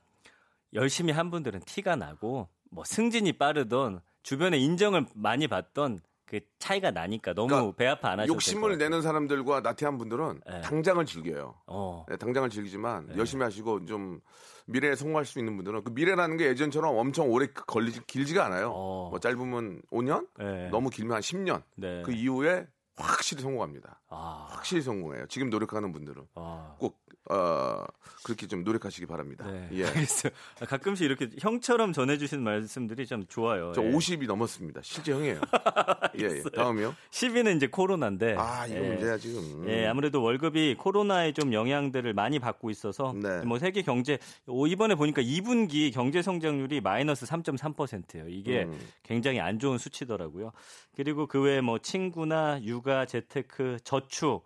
[0.74, 6.01] 열심히 한 분들은 티가 나고 뭐 승진이 빠르던 주변에 인정을 많이 받던
[6.32, 8.78] 그 차이가 나니까 너무 그러니까 배 아파 안 하셔도 욕심을.
[8.78, 10.62] 내는 사람들과 나태한 분들은 네.
[10.62, 11.56] 당장을 즐겨요.
[11.68, 12.06] 어.
[12.08, 13.18] 네, 당장을 즐기지만 네.
[13.18, 14.22] 열심히 하시고 좀
[14.66, 18.72] 미래에 성공할 수 있는 분들은 그 미래라는 게 예전처럼 엄청 오래 걸리지 길지가 않아요.
[18.74, 19.10] 어.
[19.10, 20.70] 뭐 짧으면 5년, 네.
[20.70, 21.64] 너무 길면 한 10년.
[21.76, 22.02] 네.
[22.06, 24.00] 그 이후에 확실히 성공합니다.
[24.08, 24.48] 아.
[24.52, 25.26] 확실히 성공해요.
[25.28, 26.78] 지금 노력하는 분들은 아.
[26.80, 26.98] 꼭
[27.32, 27.86] 어,
[28.24, 29.50] 그렇게 좀 노력하시기 바랍니다.
[29.50, 29.70] 네.
[29.72, 29.86] 예.
[29.86, 30.32] 알겠어요.
[30.60, 33.72] 아, 가끔씩 이렇게 형처럼 전해주시는 말씀들이 참 좋아요.
[33.74, 33.92] 저 예.
[33.92, 34.82] 50이 넘었습니다.
[34.84, 35.40] 실제 형이에요.
[36.20, 36.44] 예, 예.
[36.54, 36.94] 다음이요.
[37.10, 38.36] 10위는 이제 코로나인데.
[38.38, 38.90] 아, 이거 예.
[38.90, 39.68] 문제야 지금.
[39.70, 43.42] 예, 아무래도 월급이 코로나의 좀 영향들을 많이 받고 있어서 네.
[43.46, 48.28] 뭐 세계 경제 오, 이번에 보니까 2분기 경제 성장률이 마이너스 3.3%예요.
[48.28, 48.78] 이게 음.
[49.04, 50.52] 굉장히 안 좋은 수치더라고요.
[50.96, 54.44] 그리고 그 외에 뭐 친구나 육아, 재테크, 저축.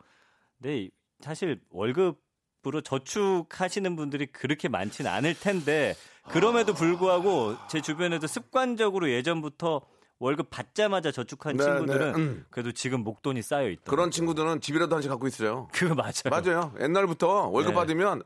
[0.62, 0.90] 근데
[1.20, 2.25] 사실 월급
[2.68, 5.96] 으로 저축하시는 분들이 그렇게 많지는 않을 텐데
[6.30, 9.82] 그럼에도 불구하고 제 주변에도 습관적으로 예전부터
[10.18, 12.18] 월급 받자마자 저축한 네, 친구들은 네.
[12.20, 12.46] 음.
[12.50, 13.84] 그래도 지금 목돈이 쌓여 있다.
[13.92, 15.68] 그런 친구들은 집이라도 한채 갖고 있어요.
[15.74, 16.14] 그거 맞아요.
[16.32, 16.74] 맞아요.
[16.80, 17.76] 옛날부터 월급 네.
[17.76, 18.24] 받으면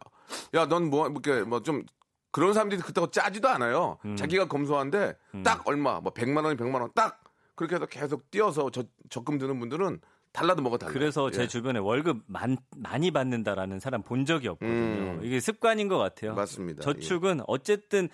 [0.53, 1.83] 야 넌 뭐 이렇게 뭐 좀
[2.31, 3.97] 그런 사람들이 그렇다고 짜지도 않아요.
[4.05, 4.15] 음.
[4.15, 7.23] 자기가 검소한데 딱 얼마 뭐 100만 원이 100만 원 딱
[7.55, 9.99] 그렇게 해서 계속 띄어서 저, 적금 드는 분들은
[10.31, 10.93] 달라도 뭐가 달라요.
[10.93, 11.47] 그래서 제 예.
[11.47, 14.73] 주변에 월급 많, 많이 받는다라는 사람 본 적이 없거든요.
[14.73, 15.19] 음.
[15.23, 16.33] 이게 습관인 것 같아요.
[16.35, 16.79] 맞습니다.
[16.79, 16.83] 예.
[16.83, 18.09] 저축은 어쨌든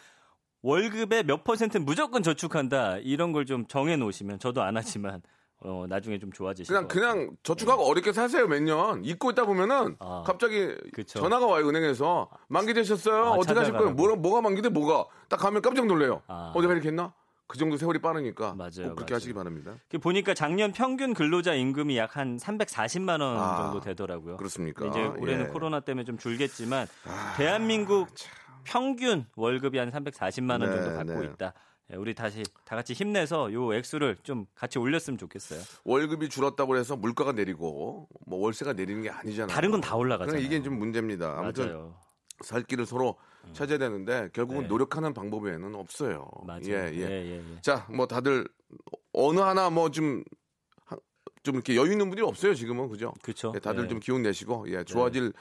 [0.62, 5.22] 월급의 몇 퍼센트는 무조건 저축한다 이런 걸 좀 정해 놓으시면 저도 안 하지만
[5.60, 6.88] 어, 나중에 좀 좋아지실 그냥.
[6.88, 10.24] 그냥 저축하고 어렵게 사세요 몇 년 잊고 있다 보면은 아.
[10.26, 11.20] 갑자기 그쵸.
[11.20, 13.92] 전화가 와요 은행에서 만기되셨어요 아, 어떻게 하실 거예요.
[13.92, 16.52] 뭐가 뭐가 만기돼 뭐가 딱 가면 깜짝 놀래요 아.
[16.56, 17.14] 어디가 이렇게 했나
[17.48, 19.16] 그 정도 세월이 빠르니까 맞아요, 꼭 그렇게 맞아요.
[19.16, 24.38] 하시기 바랍니다 그 보니까 작년 평균 근로자 임금이 약 한 340만 원 아, 정도 되더라고요.
[24.38, 25.50] 그렇습니까 이제 올해는 예.
[25.50, 26.88] 아, 코로나 때문에 좀 줄겠지만
[27.36, 28.08] 대한민국
[28.64, 31.26] 평균 월급이 한 340만 원 네, 정도 받고 네.
[31.34, 31.54] 있다.
[31.92, 35.60] 예, 우리 다시 다 같이 힘내서 요 액수를 좀 같이 올렸으면 좋겠어요.
[35.84, 40.32] 월급이 줄었다고 해서 물가가 내리고 뭐 월세가 내리는 게 아니잖아요 다른 건 다 올라가잖아요.
[40.42, 41.96] 그러니까 이게 좀 문제입니다 아무튼 맞아요.
[42.42, 42.44] 음.
[42.44, 43.16] 살 길을 서로
[43.54, 44.68] 찾아야 되는데 결국은 네.
[44.68, 46.62] 노력하는 방법 외에는 없어요 맞아요.
[46.68, 46.98] 예, 예.
[46.98, 47.62] 예, 예, 예.
[47.62, 48.48] 자, 뭐 다들
[49.14, 50.24] 어느 하나 뭐좀좀
[51.46, 53.14] 이렇게 여유 있는 분들이 없어요 지금은 그죠?
[53.22, 53.54] 그렇죠.
[53.56, 53.88] 예, 다들 예.
[53.88, 55.32] 좀 기운 내시고 예, 좋아질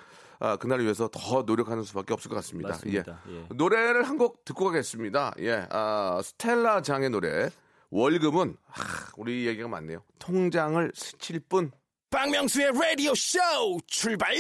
[0.41, 2.71] 아, 그날을 위해서 더 노력하는 수밖에 없을 것 같습니다.
[2.71, 3.21] 맞습니다.
[3.29, 3.37] 예.
[3.37, 3.47] 예.
[3.55, 5.33] 노래를 한 곡 듣고 가겠습니다.
[5.41, 7.49] 예, 아, 스텔라 장의 노래
[7.91, 10.03] 월급은 하, 우리 얘기가 많네요.
[10.19, 11.71] 통장을 스칠 뿐.
[12.11, 13.39] 박명수의 라디오 쇼
[13.87, 14.35] 출발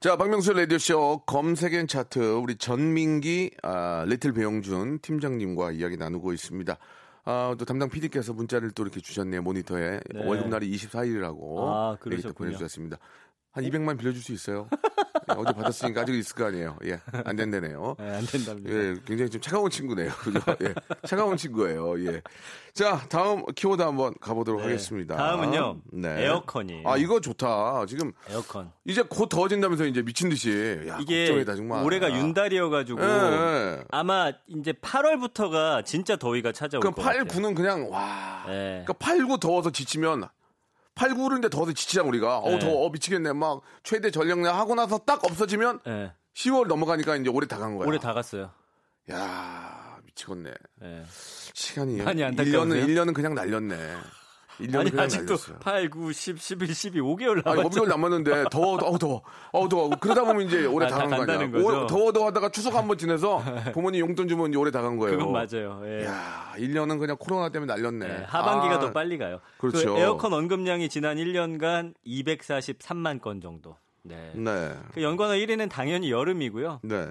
[0.00, 6.78] 자, 박명수 라디오쇼 검색엔 차트 우리 전민기 아, 리틀 배용준 팀장님과 이야기 나누고 있습니다.
[7.24, 10.24] 아, 또 담당 PD께서 문자를 또 이렇게 주셨네요 모니터에 네.
[10.24, 12.32] 월급날이 24일이라고 아, 또 그러셨군요.
[12.32, 12.98] 보내주셨습니다.
[13.52, 14.68] 한 200만 빌려줄 수 있어요?
[15.30, 16.76] 예, 어제 받았으니까 아직 있을 거 아니에요.
[16.84, 17.96] 예, 안 된다네요.
[18.00, 18.70] 예, 안 된답니다.
[18.70, 20.10] 예, 굉장히 좀 차가운 친구네요.
[20.12, 20.40] 그죠?
[20.62, 20.74] 예,
[21.06, 21.98] 차가운 친구예요.
[22.06, 22.22] 예.
[22.72, 24.66] 자, 다음 키워드 한번 가보도록 네.
[24.68, 25.16] 하겠습니다.
[25.16, 25.80] 다음은요.
[25.92, 26.24] 네.
[26.24, 26.88] 에어컨이에요.
[26.88, 27.84] 아, 이거 좋다.
[27.86, 28.70] 지금 에어컨.
[28.84, 30.84] 이제 곧 더워진다면서 이제 미친 듯이.
[30.86, 31.84] 야, 이게 걱정이다 정말.
[31.84, 33.84] 올해가 윤달이어가지고 예, 예.
[33.90, 37.42] 아마 이제 8월부터가 진짜 더위가 찾아올 그럼 것 8, 같아요.
[37.42, 38.44] 9는 그냥 와.
[38.48, 38.84] 예.
[38.86, 40.28] 그러니까 8, 9 더워서 지치면
[40.98, 42.38] 8, 9는 더워서 지치잖아 우리가.
[42.38, 42.58] 어 네.
[42.58, 43.32] 더워 어, 미치겠네.
[43.32, 46.12] 막 최대 전력량 하고 나서 딱 없어지면 예.
[46.34, 47.86] 10월 넘어가니까 이제 올해 다 간 거야.
[47.86, 48.50] 올해 다 갔어요.
[49.10, 50.52] 야 미치겠네.
[50.82, 51.02] 예.
[51.54, 52.86] 시간이 많이 1년은 안타까우세요?
[52.86, 53.76] 1년은 그냥 날렸네.
[54.60, 55.56] 1년이 아니 아직도 날렸어요.
[55.60, 57.82] 8, 9, 10, 11, 12, 5개월 아니, 남았죠.
[57.82, 59.90] 5개월 남았는데 더워, 더워, 더워, 어, 더워.
[60.00, 61.48] 그러다 보면 이제 올해 아, 다다간거 아니야.
[61.64, 63.38] 오- 더워, 더워 하다가 추석 한 번 지내서
[63.74, 65.18] 부모님 용돈 주면 이제 올해 다간 거예요.
[65.18, 65.80] 그건 맞아요.
[65.84, 66.04] 예.
[66.06, 68.06] 야, 1년은 그냥 코로나 때문에 날렸네.
[68.08, 69.40] 네, 하반기가 아, 더 빨리 가요.
[69.58, 69.94] 그렇죠.
[69.94, 73.76] 그 에어컨 언급량이 지난 1년간 243만 건 정도.
[74.02, 74.32] 네.
[74.34, 74.72] 네.
[74.94, 76.80] 그 연관어 1위는 당연히 여름이고요.
[76.82, 77.08] 네.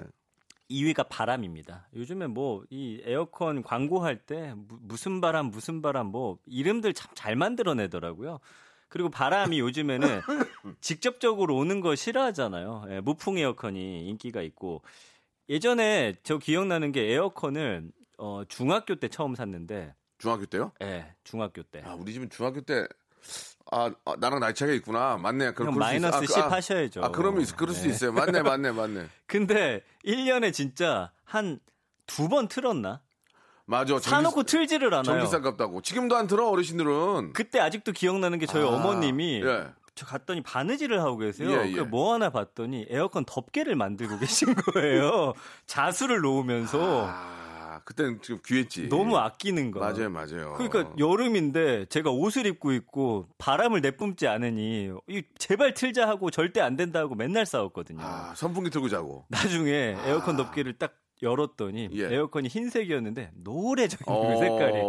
[0.70, 1.88] 2위가 바람입니다.
[1.94, 7.36] 요즘에 뭐 이 에어컨 광고할 때 무- 무슨 바람 무슨 바람 뭐 이름들 참 잘
[7.36, 8.38] 만들어내더라고요.
[8.88, 10.20] 그리고 바람이 요즘에는
[10.80, 12.84] 직접적으로 오는 거 싫어하잖아요.
[12.90, 14.82] 예, 무풍 에어컨이 인기가 있고
[15.48, 20.72] 예전에 저 기억나는 게 에어컨을 어, 중학교 때 처음 샀는데 중학교 때요?
[20.82, 21.82] 예, 중학교 때.
[21.84, 22.86] 아, 우리 집은 중학교 때
[23.70, 25.18] 아, 아, 나랑 나이 차이가 있구나.
[25.18, 25.52] 맞네.
[25.52, 25.78] 그, 형 그럴 수.
[25.78, 27.02] 마이너스 아, 10 아, 하셔야죠.
[27.04, 27.90] 아, 그러면 있- 그럴 수 예.
[27.90, 28.12] 있어요.
[28.12, 29.06] 맞네, 맞네, 맞네.
[29.26, 31.60] 근데 1년에 진짜 한
[32.06, 33.00] 두 번 틀었나?
[33.66, 33.92] 맞아.
[33.92, 35.02] 전기- 사놓고 틀지를 않아요.
[35.04, 35.82] 전기세 아깝다고.
[35.82, 37.34] 지금도 안 들어 어르신들은.
[37.34, 39.66] 그때 아직도 기억나는 게 저희 아, 어머님이 예.
[39.94, 41.50] 저 갔더니 바느질을 하고 계세요.
[41.50, 41.74] 예, 예.
[41.74, 45.34] 그뭐 하나 봤더니 에어컨 덮개를 만들고 계신 거예요.
[45.66, 47.37] 자수를 놓으면서 아,
[47.88, 48.86] 그때는 지금 귀했지.
[48.90, 49.80] 너무 아끼는 거.
[49.80, 50.52] 맞아요, 맞아요.
[50.58, 56.76] 그러니까 여름인데 제가 옷을 입고 있고 바람을 내뿜지 않으니 이 제발 틀자 하고 절대 안
[56.76, 58.00] 된다 하고 맨날 싸웠거든요.
[58.02, 59.24] 아, 선풍기 틀고 자고.
[59.28, 62.12] 나중에 에어컨 덮개를 딱 열었더니 예.
[62.12, 64.34] 에어컨이 흰색이었는데 노래져 있는 어.
[64.34, 64.82] 그 색깔이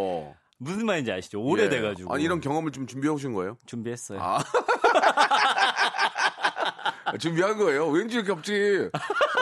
[0.58, 1.42] 무슨 말인지 아시죠?
[1.42, 2.16] 오래돼가지고 예.
[2.16, 3.58] 아니, 이런 경험을 좀 준비해 오신 거예요?
[3.66, 4.20] 준비했어요.
[4.22, 4.40] 아.
[7.18, 7.88] 준비한 거예요.
[7.88, 8.90] 왠지 이렇게 갑자기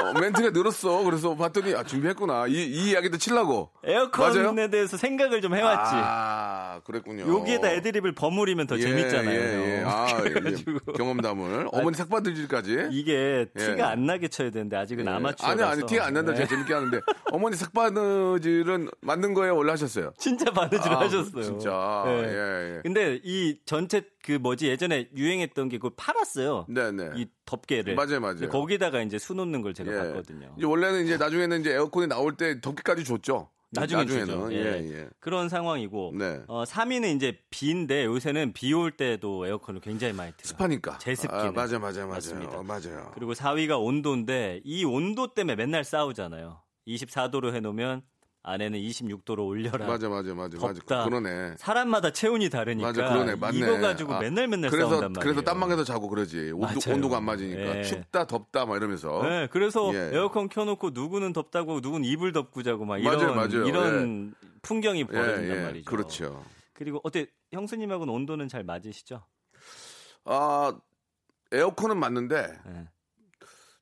[0.04, 1.04] 어, 멘트가 늘었어.
[1.04, 2.48] 그래서 봤더니 아, 준비했구나.
[2.48, 3.72] 이, 이 이야기도 치려고.
[3.84, 4.70] 에어컨에 맞아요?
[4.70, 5.92] 대해서 생각을 좀 해왔지.
[5.96, 7.28] 아, 그랬군요.
[7.40, 9.30] 여기에다 애드립을 버무리면 더 예, 재밌잖아요.
[9.40, 9.84] 예, 예.
[9.86, 10.94] 아, 그래가지고 예.
[10.94, 12.88] 경험담을 어머니 삭바느질까지.
[12.92, 13.60] 이게 예.
[13.66, 15.10] 티가 안 나게 쳐야 되는데 아직은 예.
[15.10, 15.50] 아마추어.
[15.50, 16.34] 아니 아니 티가 안 난다.
[16.34, 17.00] 제가 재밌게 하는데
[17.32, 19.56] 어머니 삭바느질은 만든 거예요.
[19.56, 20.14] 원래 하셨어요.
[20.18, 21.44] 진짜 바느질 아, 하셨어요.
[21.44, 22.04] 진짜.
[22.08, 22.12] 예.
[22.24, 22.80] 예, 예.
[22.84, 26.66] 근데 이 전체 그 뭐지 예전에 유행했던 게 그걸 팔았어요.
[26.68, 27.12] 네네.
[27.16, 27.96] 이 덮개를.
[27.96, 28.50] 맞아요, 맞아요.
[28.50, 29.98] 거기다가 이제 수 놓는 걸 제가 예.
[30.00, 30.54] 봤거든요.
[30.58, 33.50] 이제 원래는 이제 나중에는 이제 에어컨이 나올 때 덮개까지 줬죠.
[33.72, 34.52] 나중에 나중에는.
[34.52, 34.92] 예, 예.
[35.00, 35.10] 예.
[35.22, 36.42] 그런 상황이고 네.
[36.50, 40.50] 어, 3위는 이제 비인데 요새는 비 올 때도 에어컨을 굉장히 많이 틀어요.
[40.58, 40.98] 습하니까.
[40.98, 41.46] 제습기는.
[41.46, 42.50] 아, 맞아, 맞아, 맞아요.
[42.50, 43.12] 어, 맞아요.
[43.14, 46.62] 그리고 4위가 온도인데 이 온도 때문에 맨날 싸우잖아요.
[46.86, 48.02] 24도로 해 놓으면
[48.48, 49.86] 아내는 26도로 올려라.
[49.86, 50.74] 맞아, 맞아, 맞아, 맞아.
[50.74, 51.04] 덥다.
[51.04, 51.56] 그러네.
[51.58, 53.58] 사람마다 체온이 다르니까 맞아, 그러네, 맞네.
[53.58, 55.34] 이거 가지고 아, 맨날 맨날 그래서 싸운단 말이에요.
[55.34, 56.52] 그래서 딴방에서 자고 그러지.
[56.54, 56.96] 온도, 맞아요.
[56.96, 57.84] 온도가 안 맞으니까 예.
[57.84, 59.22] 춥다, 덥다, 막 이러면서.
[59.24, 60.12] 네, 그래서 예.
[60.14, 63.66] 에어컨 켜놓고 누구는 덥다고 누구는 이불 덮고 자고 막 이런 맞아요, 맞아요.
[63.68, 65.62] 이런 풍경이 예, 벌어진단 예.
[65.64, 65.90] 말이죠.
[65.92, 66.46] 그렇죠.
[66.72, 69.26] 그리고 어때 형수님하고는 온도는 잘 맞으시죠?
[70.24, 70.74] 아
[71.52, 72.88] 에어컨은 맞는데 예.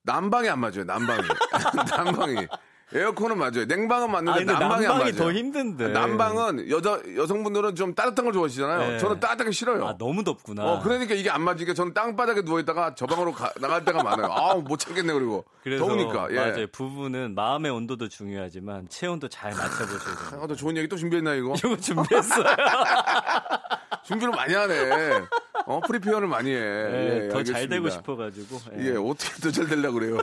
[0.02, 0.84] 난방이 안 맞아요.
[0.86, 1.22] 난방이.
[1.90, 2.48] 난방이.
[2.94, 3.66] 에어컨은 맞아요.
[3.66, 5.16] 냉방은 아 맞는데 근데 난방이, 안 난방이 맞아요.
[5.16, 5.88] 더 힘든데.
[5.90, 8.92] 난방은 여자 여성분들은 좀 따뜻한 걸 좋아하시잖아요.
[8.92, 8.98] 네.
[9.00, 9.88] 저는 따뜻하게 싫어요.
[9.88, 10.64] 아 너무 덥구나.
[10.64, 14.32] 어, 그러니까 이게 안 맞으니까 저는 땅바닥에 누워 있다가 저 방으로 가- 나갈 때가 많아요.
[14.32, 15.44] 아우, 못 참겠네, 그리고.
[15.64, 16.36] 그래서 더우니까, 예.
[16.36, 16.68] 맞아요.
[16.72, 20.42] 부부는 마음의 온도도 중요하지만 체온도 잘 맞춰보셔야 돼요.
[20.44, 21.56] 아, 또 좋은 얘기 또 준비했나, 이거?
[21.58, 22.46] 이거 준비했어요.
[24.06, 25.22] 준비를 많이 하네.
[25.66, 26.56] 어, prepare를 많이 해.
[26.56, 27.68] 예, 더잘 알겠습니다.
[27.76, 28.60] 되고 싶어가지고.
[28.78, 30.18] 예, 어떻게 더 잘 되려고 그래요?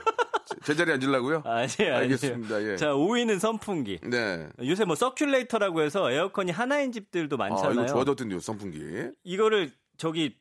[0.65, 1.43] 제- 제자리에 앉으려고요?
[1.45, 1.91] 아니, 아니.
[1.91, 2.77] 알겠습니다, 예.
[2.77, 3.99] 자, 5위는 선풍기.
[4.03, 4.49] 네.
[4.65, 7.73] 요새 뭐 서큘레이터라고 해서 에어컨이 하나인 집들도 아, 많잖아요.
[7.73, 8.81] 이거 좋아졌던데요, 선풍기.
[9.25, 10.37] 이거를 저기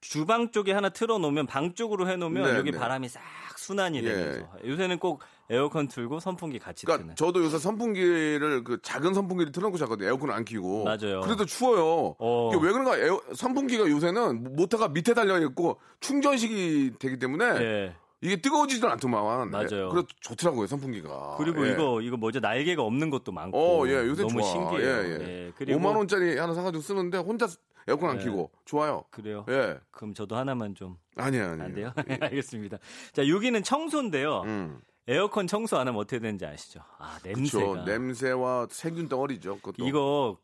[0.00, 2.78] 주방 쪽에 하나 틀어놓으면 방 쪽으로 해놓으면 네, 여기 네.
[2.78, 3.20] 바람이 싹
[3.56, 4.02] 순환이 예.
[4.02, 7.16] 되면서 요새는 꼭 에어컨 틀고 선풍기 같이 그러니까 트는.
[7.16, 10.08] 저도 요새 선풍기를 그 작은 선풍기를 틀어놓고 자거든요.
[10.08, 10.84] 에어컨을 안 키고.
[10.84, 11.20] 맞아요.
[11.22, 12.14] 그래도 추워요.
[12.18, 12.50] 어.
[12.54, 12.96] 이게 왜 그런가?
[12.96, 17.94] 에어, 선풍기가 요새는 모터가 밑에 달려 있고 충전식이 되기 때문에 예.
[18.20, 19.50] 이게 뜨거워지질 않더만.
[19.50, 19.90] 맞아요.
[19.90, 21.36] 그래서 좋더라고요 선풍기가.
[21.38, 21.72] 그리고 예.
[21.72, 23.58] 이거 이거 뭐죠 날개가 없는 것도 많고.
[23.58, 24.50] 어, 예, 요새 너무 좋아.
[24.50, 24.88] 신기해요.
[24.88, 25.28] 예, 예.
[25.46, 27.46] 예, 그리고 5만 원짜리 하나 사가지고 쓰는데 혼자
[27.86, 28.24] 에어컨 안 예.
[28.24, 29.04] 키고 좋아요.
[29.10, 29.46] 그래요.
[29.48, 31.72] 예, 그럼 저도 하나만 좀안 아니야, 아니야.
[31.72, 31.92] 돼요?
[32.20, 32.78] 알겠습니다.
[33.12, 34.42] 자, 6위는 청소인데요.
[34.42, 36.80] 음, 에어컨 청소 안 하면 어떻게 되는지 아시죠?
[36.98, 37.64] 아, 냄새가.
[37.64, 37.84] 그렇죠.
[37.84, 39.56] 냄새와 세균 덩어리죠.
[39.56, 39.86] 그것도.
[39.86, 40.36] 이거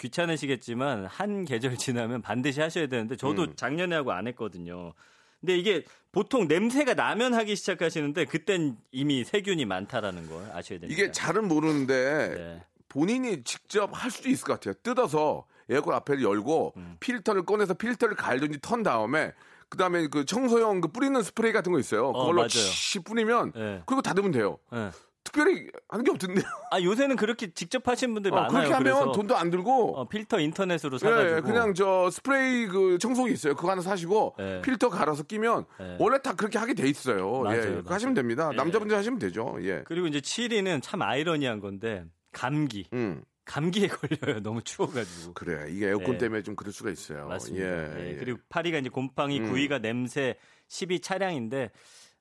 [0.00, 3.52] 귀찮으시겠지만 한 계절 지나면 반드시 하셔야 되는데 저도 음.
[3.54, 4.92] 작년에 하고 안 했거든요.
[5.40, 10.88] 근데 이게 보통 냄새가 나면 하기 시작하시는데 그땐 이미 세균이 많다라는 걸 아셔야 됩니다.
[10.88, 12.64] 이게 잘은 모르는데 네.
[12.88, 14.74] 본인이 직접 할 수도 있을 것 같아요.
[14.82, 16.96] 뜯어서 에어컨 앞에를 열고 음.
[17.00, 19.32] 필터를 꺼내서 필터를 갈든지 턴 다음에
[19.68, 22.12] 그다음에 그 청소용 그 뿌리는 스프레이 같은 거 있어요.
[22.12, 22.48] 그걸로 맞아요.
[22.48, 23.82] 치 뿌리면 네.
[23.84, 24.58] 그리고 닫으면 돼요.
[24.72, 24.90] 네.
[25.28, 26.44] 특별히 하는 게 없던데요.
[26.70, 28.68] 아 요새는 그렇게 직접 하신 분들 이 어, 많아요.
[28.68, 33.32] 그렇게 하면 돈도 안 들고 어, 필터 인터넷으로 예, 사가지고 그냥 저 스프레이 그 청소기
[33.32, 33.54] 있어요.
[33.54, 34.62] 그거 하나 사시고 네.
[34.62, 35.96] 필터 갈아서 끼면 네.
[36.00, 37.42] 원래 다 그렇게 하게 돼 있어요.
[37.42, 37.82] 맞아요, 예, 맞아요.
[37.86, 38.48] 하시면 됩니다.
[38.52, 38.56] 예.
[38.56, 39.58] 남자분들 하시면 되죠.
[39.60, 39.82] 예.
[39.84, 42.86] 그리고 이제 7위는 참 아이러니한 건데 감기.
[42.94, 43.22] 음.
[43.44, 43.88] 감기에
[44.22, 44.40] 걸려요.
[44.40, 45.34] 너무 추워가지고.
[45.34, 46.18] 그래 이게 에어컨 예.
[46.18, 47.28] 때문에 좀 그럴 수가 있어요.
[47.28, 47.66] 맞습니다.
[47.66, 48.16] 예, 예, 예.
[48.16, 49.52] 그리고 8위가 이제 곰팡이, 음.
[49.52, 50.36] 9위가 냄새,
[50.68, 51.70] 10위 차량인데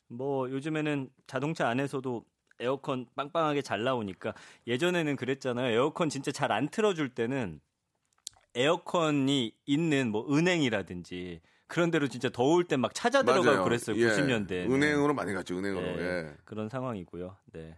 [0.10, 2.24] 뭐 요즘에는 자동차 안에서도
[2.60, 4.34] 에어컨 빵빵하게 잘 나오니까
[4.68, 5.74] 예전에는 그랬잖아요.
[5.74, 7.60] 에어컨 진짜 잘 안 틀어줄 때는
[8.56, 13.64] 에어컨이 있는 뭐 은행이라든지 그런 데로 진짜 더울 때막 찾아 들어가고.
[13.66, 13.98] 그랬어요.
[13.98, 14.08] 예.
[14.08, 14.72] 90년대.
[14.72, 15.58] 은행으로 많이 갔죠.
[15.58, 15.86] 은행으로.
[15.86, 16.34] 예, 예.
[16.46, 17.36] 그런 상황이고요.
[17.54, 17.78] 네.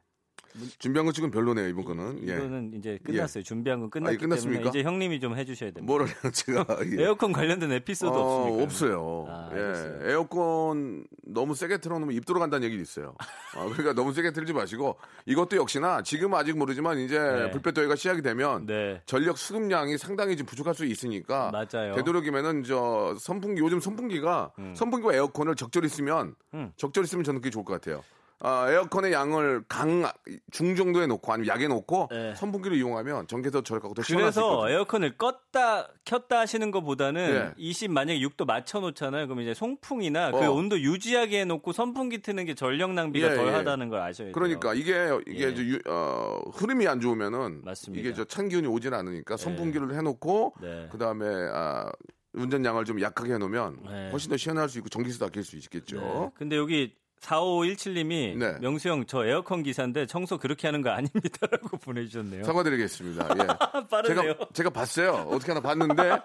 [0.78, 1.68] 준비한 거 지금 별로네요.
[1.68, 2.28] 이번 거는.
[2.28, 2.36] 예.
[2.36, 3.44] 이거는 이제 끝났어요.
[3.44, 4.64] 준비한 건 끝났기 아, 끝났습니까?
[4.64, 5.86] 때문에 이제 형님이 좀 해주셔야 됩니다.
[5.86, 6.66] 뭐를 제가
[6.98, 7.04] 예.
[7.04, 8.64] 에어컨 관련된 에피소드 어, 없습니까?
[8.64, 9.26] 없어요.
[9.30, 10.12] 아, 예.
[10.12, 13.16] 에어컨 너무 세게 틀어놓으면 입 돌아간다는 얘기도 있어요.
[13.56, 17.52] 아, 그러니까 너무 세게 틀지 마시고 이것도 역시나 지금 아직 모르지만 이제 네.
[17.52, 19.02] 불볕 더위가 시작이 되면 네.
[19.06, 21.96] 전력 수급량이 상당히 좀 부족할 수 있으니까 맞아요.
[21.96, 26.72] 되도록이면은 저 선풍기 요즘 선풍기가 선풍기와 에어컨을 적절히 쓰면 음.
[26.78, 28.04] 적절히 쓰면 저는 그게 좋을 것 같아요.
[28.42, 30.10] 아, 에어컨의 양을 강
[30.52, 32.34] 중정도에 놓고 아니면 약에 놓고 네.
[32.36, 34.70] 선풍기를 이용하면 전기에서 절약하고 더 시원할 수 그래서.
[34.70, 37.54] 에어컨을 껐다 켰다 하시는 것보다는 예.
[37.58, 39.28] 20 만약에 6도 맞춰 놓잖아요.
[39.28, 40.52] 그럼 이제 송풍이나 그 어.
[40.52, 44.34] 온도 유지하게 해 놓고 선풍기 트는 게 전력 낭비가 예, 덜하다는 걸 아셔야 돼요.
[44.34, 45.50] 그러니까 이게 이게 예.
[45.50, 48.00] 이제 유- 어, 흐름이 안 좋으면은 맞습니다.
[48.00, 50.88] 이게 저 찬 기운이 오질 않으니까 선풍기를 해 놓고 네.
[50.92, 51.92] 그다음에 아,
[52.34, 54.10] 운전량을 좀 약하게 해놓으면 네.
[54.12, 56.00] 훨씬 더 시원할 수 있고 전기세도 아낄 수 있겠죠.
[56.00, 56.30] 네.
[56.36, 58.58] 근데 여기 4517님이 네.
[58.60, 62.44] 명수 형 저 에어컨 기사인데 청소 그렇게 하는 거 아닙니다라고 보내주셨네요.
[62.44, 63.28] 사과드리겠습니다.
[63.40, 63.48] 예.
[63.90, 64.22] 빠르네요.
[64.34, 65.12] 제가 제가 봤어요.
[65.30, 66.18] 어떻게 하나 봤는데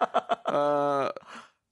[0.46, 1.10] 아,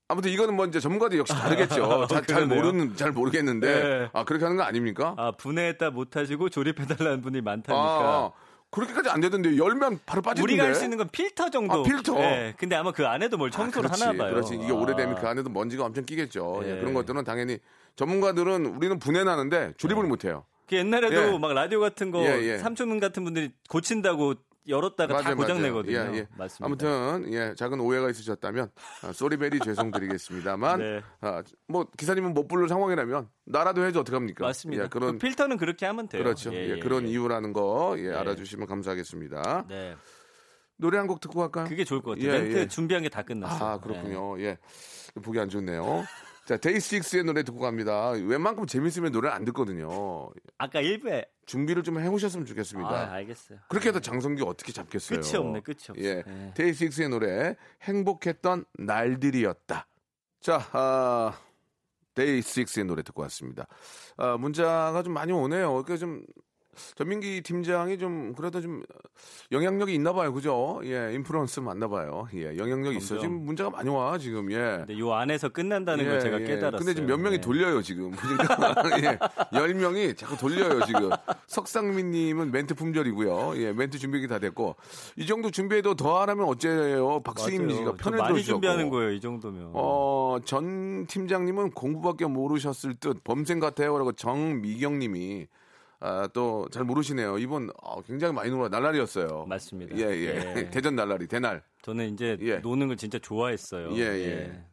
[0.09, 2.07] 아무튼 이거는 뭐 이제 전문가들 역시 다르겠죠.
[2.11, 2.63] 잘, 잘 그러네요.
[2.63, 4.11] 모르는 잘 모르겠는데 네.
[4.13, 5.15] 아 그렇게 하는 거 아닙니까?
[5.17, 8.33] 아 분해했다 못하시고 조립해달라는 분이 아, 많다니까.
[8.71, 10.43] 그렇게까지 안 되던데 열면 바로 빠지는데.
[10.55, 11.81] 우리가 할 수 있는 건 필터 정도.
[11.81, 12.19] 아, 필터.
[12.21, 14.33] 예, 근데 아마 그 안에도 뭘 청소를 그렇지, 하나 봐요.
[14.33, 14.55] 그렇지.
[14.55, 14.75] 이게 아.
[14.75, 16.63] 오래되면 그 안에도 먼지가 엄청 끼겠죠.
[16.65, 16.81] 예, 예.
[16.81, 17.59] 그런 것들은 당연히
[17.97, 20.45] 전문가들은 우리는 분해 나는데 조립을 못 해요.
[20.69, 21.39] 그 옛날에도 예.
[21.39, 22.59] 막 라디오 같은 거 예, 예.
[22.59, 24.35] 삼촌 같은 분들이 고친다고
[24.69, 25.67] 열었다가 다 맞아요, 고장 맞아요.
[25.83, 26.15] 내거든요.
[26.15, 26.27] 예, 예.
[26.37, 26.65] 맞습니다.
[26.65, 28.71] 아무튼 예, 작은 오해가 있으셨다면
[29.03, 31.01] 아, 쏘리베리 죄송드리겠습니다만 네.
[31.21, 34.45] 아, 뭐 기사님은 못 부를 상황이라면 나라도 해야지 어떡합니까?
[34.47, 34.85] 맞습니다.
[34.85, 36.23] 예, 그런 그 필터는 그렇게 하면 돼요.
[36.23, 36.55] 그렇죠.
[36.55, 37.09] 예, 예, 예, 그런 예.
[37.11, 39.67] 이유라는 거 예, 알아주시면 감사하겠습니다.
[39.69, 39.97] 네.
[40.77, 41.67] 노래 한 곡 듣고 갈까요?
[41.69, 42.33] 그게 좋을 것 같아요.
[42.33, 42.69] 예, 멘트 예.
[42.69, 43.69] 준비한 게 다 끝났어요.
[43.69, 44.41] 아, 그렇군요.
[44.41, 44.59] 예.
[45.23, 46.05] 보기 안 좋네요.
[46.45, 48.11] 자, 데이식스의 노래 듣고 갑니다.
[48.11, 50.31] 웬만큼 재밌으면 노래 안 듣거든요.
[50.59, 52.91] 아까 1부에 준비를 좀 해오셨으면 좋겠습니다.
[52.91, 53.61] 아, 알겠어요.
[53.69, 55.21] 그렇게 해도 장성기 어떻게 잡겠어요?
[55.21, 56.03] 끝이 없네, 끝이 없어.
[56.03, 56.25] 예.
[56.27, 56.53] 예.
[56.55, 59.87] 데이식스의 노래 행복했던 날들이었다.
[60.41, 61.39] 자, 아,
[62.15, 63.67] 데이식스의 노래 듣고 왔습니다.
[64.17, 65.71] 아, 문자가 좀 많이 오네요.
[65.71, 66.25] 그러니까 좀
[66.95, 68.83] 전민기 팀장이 좀 그래도 좀
[69.51, 70.33] 영향력이 있나 봐요.
[70.33, 70.81] 그죠?
[70.85, 72.27] 예, 인플루언스 맞나 봐요.
[72.35, 73.19] 예, 영향력이 있어.
[73.19, 74.51] 지금 문자가 많이 와, 지금.
[74.53, 74.85] 예.
[74.87, 76.79] 근데 요 안에서 끝난다는 걸 제가 깨달았어요.
[76.79, 77.41] 근데 지금 몇 명이 네.
[77.41, 78.11] 돌려요, 지금.
[78.13, 79.19] 그러니까, 예.
[79.59, 81.11] 열 명이 자꾸 돌려요, 지금.
[81.47, 83.55] 석상민 님은 멘트 품절이고요.
[83.57, 84.77] 예, 멘트 준비가 다 됐고.
[85.17, 87.21] 이 정도 준비해도 더 하라면 어째요?
[87.21, 87.69] 박수임.
[87.71, 88.55] 씨가 저 편을 많이 들어주셨고.
[88.55, 89.71] 준비하는 거예요, 이 정도면.
[89.75, 93.99] 어, 전 팀장님은 공부밖에 모르셨을 듯 범생 같아요.
[93.99, 95.47] 라고 정미경 님이
[96.05, 97.39] 아, 또 잘 모르시네요.
[97.39, 99.47] 이번 어, 굉장히 많이 놀아 날라리였어요.
[99.49, 99.97] 맞습니다.
[99.97, 100.55] 예, 예.
[100.57, 100.71] 예.
[100.75, 101.63] 대전 날라리, 대날.
[101.83, 102.57] 저는 이제 예.
[102.57, 103.93] 노는 걸 진짜 좋아했어요.
[103.97, 104.65] 예, 예.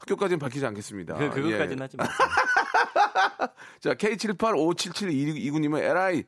[0.00, 1.14] 학교까지는 밝히지 않겠습니다.
[1.14, 1.82] 그, 그것까지는 예.
[1.82, 2.16] 하지 마세요.
[3.80, 6.24] 자, K78577726님은 LI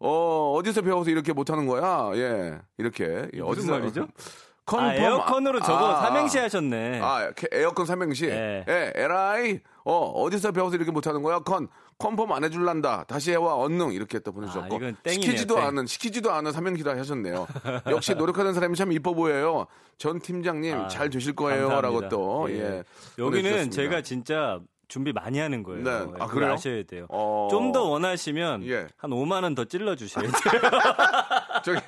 [0.00, 2.10] 어, 어디서 배워서 이렇게 못하는 거야?
[2.16, 3.28] 예, 이렇게.
[3.34, 4.08] 예, 무슨 말이죠?
[4.64, 7.00] confirm, 아, 에어컨으로 저거 아, 삼행시 하셨네.
[7.02, 8.26] 아, 캐- 에어컨 삼행시.
[8.26, 8.64] 예.
[8.68, 11.40] 에, 에라이, 어, 어디서 배워서 이렇게 못하는 거야?
[11.40, 11.68] 컨,
[12.02, 13.04] confirm 안 해줄란다.
[13.04, 13.92] 다시 해와, 언능.
[13.92, 14.74] 이렇게 또 보내주셨고.
[14.76, 15.64] 아, 땡이네요, 시키지도 땡.
[15.64, 17.46] 않은, 시키지도 않은 삼행시라 하셨네요.
[17.90, 19.66] 역시 노력하는 사람이 참 이뻐 보여요.
[19.98, 21.68] 전 팀장님 아, 잘 되실 거예요.
[21.68, 21.80] 감사합니다.
[21.88, 22.82] 라고 또, 예.
[23.18, 23.74] 여기는 보내주셨습니다.
[23.76, 25.84] 제가 진짜 준비 많이 하는 거예요.
[25.84, 25.90] 네.
[25.90, 26.52] 예, 아, 그래요?
[26.52, 27.06] 아셔야 돼요.
[27.08, 27.48] 어.
[27.50, 28.88] 좀더 원하시면 예.
[28.96, 30.32] 한 5만 원 더 찔러 주셔야 돼요.
[31.64, 31.78] 저기,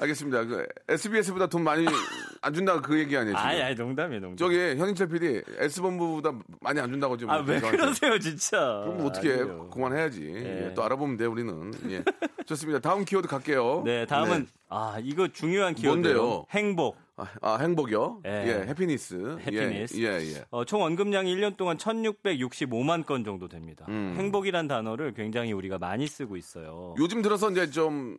[0.00, 0.44] 알겠습니다.
[0.44, 1.84] 그 SBS보다 돈 많이
[2.40, 3.36] 안 준다고 그 얘기 아니에요?
[3.36, 3.48] 지금?
[3.48, 4.36] 아니, 아니 농담이에요, 농담.
[4.36, 7.76] 저기 현인철 PD S본부보다 많이 안 준다고 지금 아, 왜 저한테.
[7.76, 8.58] 그러세요, 진짜?
[8.84, 9.38] 그럼 어떻게 해?
[9.72, 10.22] 그만해야지.
[10.34, 10.66] 예.
[10.66, 11.72] 예, 또 알아보면 돼 우리는.
[11.90, 12.02] 예.
[12.46, 12.78] 좋습니다.
[12.78, 13.82] 다음 키워드 갈게요.
[13.84, 14.46] 네, 다음은 네.
[14.68, 16.16] 아, 이거 중요한 키워드예요.
[16.16, 16.46] 뭔데요?
[16.50, 16.96] 행복.
[17.16, 18.20] 아, 아, 행복이요.
[18.26, 18.30] 예.
[18.46, 19.38] 예, 해피니스.
[19.40, 19.96] 해피니스.
[19.98, 20.44] 예, 예, 예.
[20.50, 23.84] 어, 총 언급량이 1년 동안 1665만 건 정도 됩니다.
[23.88, 24.14] 음.
[24.16, 26.94] 행복이란 단어를 굉장히 우리가 많이 쓰고 있어요.
[26.98, 28.18] 요즘 들어서 이제 좀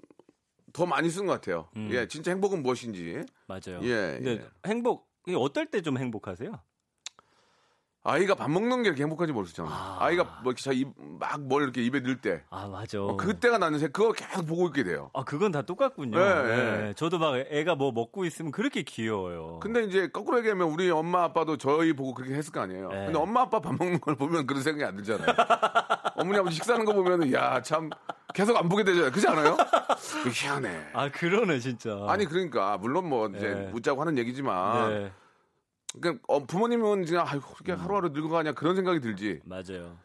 [0.73, 1.69] 더 많이 쓴 것 같아요.
[1.75, 1.89] 음.
[1.91, 3.23] 예, 진짜 행복은 무엇인지.
[3.47, 3.79] 맞아요.
[3.83, 4.41] 예, 예.
[4.65, 6.51] 행복 어떨 때 좀 행복하세요?
[8.03, 9.69] 아이가 밥 먹는 게 이렇게 행복한지 모르겠잖아.
[9.99, 10.09] 아.
[10.09, 10.85] 이가 뭐 이렇게
[11.19, 13.01] 막뭘 이렇게 입에 넣을 때 아 맞아.
[13.01, 15.11] 어, 그때가 나는 새 그거 계속 보고 있게 돼요.
[15.13, 16.17] 아 그건 다 똑같군요.
[16.17, 16.93] 네, 네, 네.
[16.95, 19.59] 저도 막 애가 뭐 먹고 있으면 그렇게 귀여워요.
[19.61, 22.87] 근데 이제 거꾸로 얘기하면 우리 엄마 아빠도 저희 보고 그렇게 했을 거 아니에요.
[22.89, 23.05] 네.
[23.05, 25.35] 근데 엄마 아빠 밥 먹는 걸 보면 그런 생각이 안 들잖아요.
[26.15, 27.89] 어머니 아버지 식사하는 거 보면은 야 참
[28.33, 29.11] 계속 안 보게 되잖아요.
[29.11, 29.57] 그렇지 않아요?
[30.31, 30.69] 희한해.
[30.93, 32.05] 아 그러네 진짜.
[32.07, 33.69] 아니 그러니까 물론 뭐 이제 네.
[33.71, 35.11] 묻자고 하는 얘기지만 네
[35.99, 39.39] 그러니까 어, 부모님은 그냥 아이고 그렇게 하루하루 늙어가냐 그런 생각이 들지.
[39.45, 39.97] 맞아요.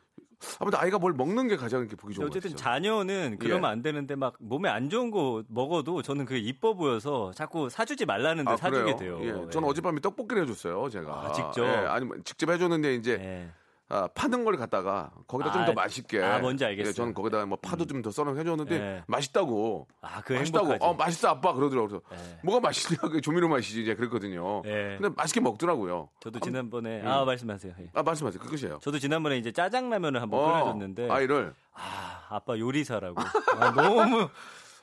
[0.61, 2.63] 아무튼 아이가 뭘 먹는 게 가장 이렇게 보기 좋은 것 어쨌든 같아요.
[2.75, 3.73] 자녀는 그러면 예.
[3.73, 8.57] 안 되는데 막 몸에 안 좋은 거 먹어도 저는 그게 이뻐 보여서 자꾸 사주지 말라는데
[8.57, 9.19] 사주게 아, 그래요?
[9.21, 9.45] 돼요.
[9.47, 9.51] 예.
[9.51, 11.13] 저는 어젯밤에 떡볶이를 해줬어요, 제가.
[11.13, 11.65] 아, 직접?
[11.65, 13.51] 예, 아니, 뭐 직접 해줬는데 이제 예.
[13.91, 16.23] 아, 파는 걸 갖다가 거기다 좀 아, 더 맛있게.
[16.23, 16.89] 아, 뭔지 알겠어요.
[16.89, 19.03] 예, 저는 거기다 뭐 파도 좀 더 썰어 해줬는데 예.
[19.07, 19.87] 맛있다고.
[20.01, 20.67] 아, 그 맛있다고.
[20.67, 20.85] 행복하지.
[20.85, 22.01] 어, 맛있어 아빠 그러더라고요.
[22.01, 22.39] 그래서 예.
[22.43, 22.99] 뭐가 맛있냐?
[23.03, 24.63] 그게 조미료 맛이지 이제 그랬거든요.
[24.65, 24.97] 예.
[25.01, 26.09] 근데 맛있게 먹더라고요.
[26.21, 27.07] 저도 한- 지난번에 음.
[27.07, 27.75] 아 말씀하세요.
[27.81, 27.91] 예.
[27.93, 28.41] 아 말씀하세요.
[28.43, 28.79] 그것이에요.
[28.83, 33.21] 저도 지난번에 이제 짜장라면을 한번 어, 끓여줬는데 아이를 아, 아빠 요리사라고
[33.59, 34.29] 아, 너무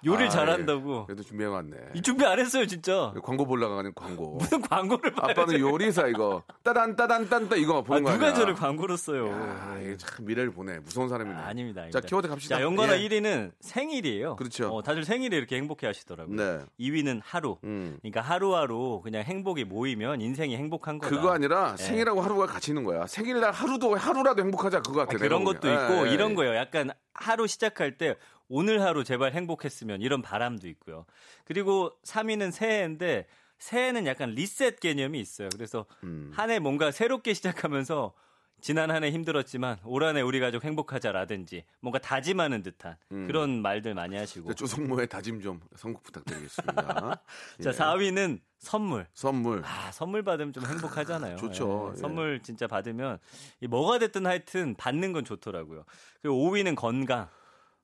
[0.05, 1.05] 요리를 아, 잘한다고 예.
[1.05, 1.77] 그래도 준비해 왔네.
[1.93, 4.35] 이 준비 안 했어요 진짜 광고 보려고 하는 광고.
[4.37, 8.37] 무슨 광고를 봐요 아빠는 요리사 이거 따단 따단 딴따 이거 아, 보는 거 누가 아니야.
[8.39, 10.79] 저를 광고로 써요 야, 이게 참 미래를 보내.
[10.79, 11.35] 무서운 사람이네.
[11.37, 11.99] 아, 아닙니다, 자.
[12.01, 12.57] 키워드 갑시다.
[12.57, 13.07] 자, 연관어 예.
[13.07, 14.35] 1위는 생일이에요.
[14.37, 14.69] 그렇죠.
[14.75, 16.35] 어, 다들 생일에 이렇게 행복해 하시더라고요.
[16.35, 16.59] 네.
[16.79, 17.57] 2위는 하루.
[17.63, 17.97] 음.
[18.01, 21.09] 그러니까 하루하루 그냥 행복이 모이면 인생이 행복한 거다.
[21.15, 21.83] 그거 아니라 예.
[21.83, 23.05] 생일하고 하루가 같이 있는 거야.
[23.07, 25.15] 생일날 하루도 하루라도 행복하자 그거 같아.
[25.15, 25.43] 아, 그런.
[25.43, 26.35] 것도 예, 있고 예, 이런 예.
[26.35, 26.55] 거예요.
[26.55, 28.15] 약간 하루 시작할 때
[28.53, 31.05] 오늘 하루 제발 행복했으면 이런 바람도 있고요.
[31.45, 33.25] 그리고 3위는 새해인데
[33.59, 35.47] 새해는 약간 리셋 개념이 있어요.
[35.53, 36.31] 그래서 음.
[36.35, 38.13] 한해 뭔가 새롭게 시작하면서
[38.59, 43.93] 지난 한 해 힘들었지만 올 한 해 우리 가족 행복하자라든지 뭔가 다짐하는 듯한 그런 말들
[43.95, 44.49] 많이 하시고.
[44.49, 47.23] 자, 조성모의 다짐 좀 선곡 부탁드리겠습니다.
[47.63, 47.71] 자, 예.
[47.73, 49.07] 4위는 선물.
[49.13, 49.63] 선물.
[49.65, 51.37] 아, 선물 받으면 좀 행복하잖아요.
[51.37, 51.87] 좋죠.
[51.87, 52.01] 예, 예.
[52.01, 53.17] 선물 진짜 받으면
[53.61, 55.85] 이 뭐가 됐든 하여튼 받는 건 좋더라고요.
[56.21, 57.29] 그리고 5위는 건강.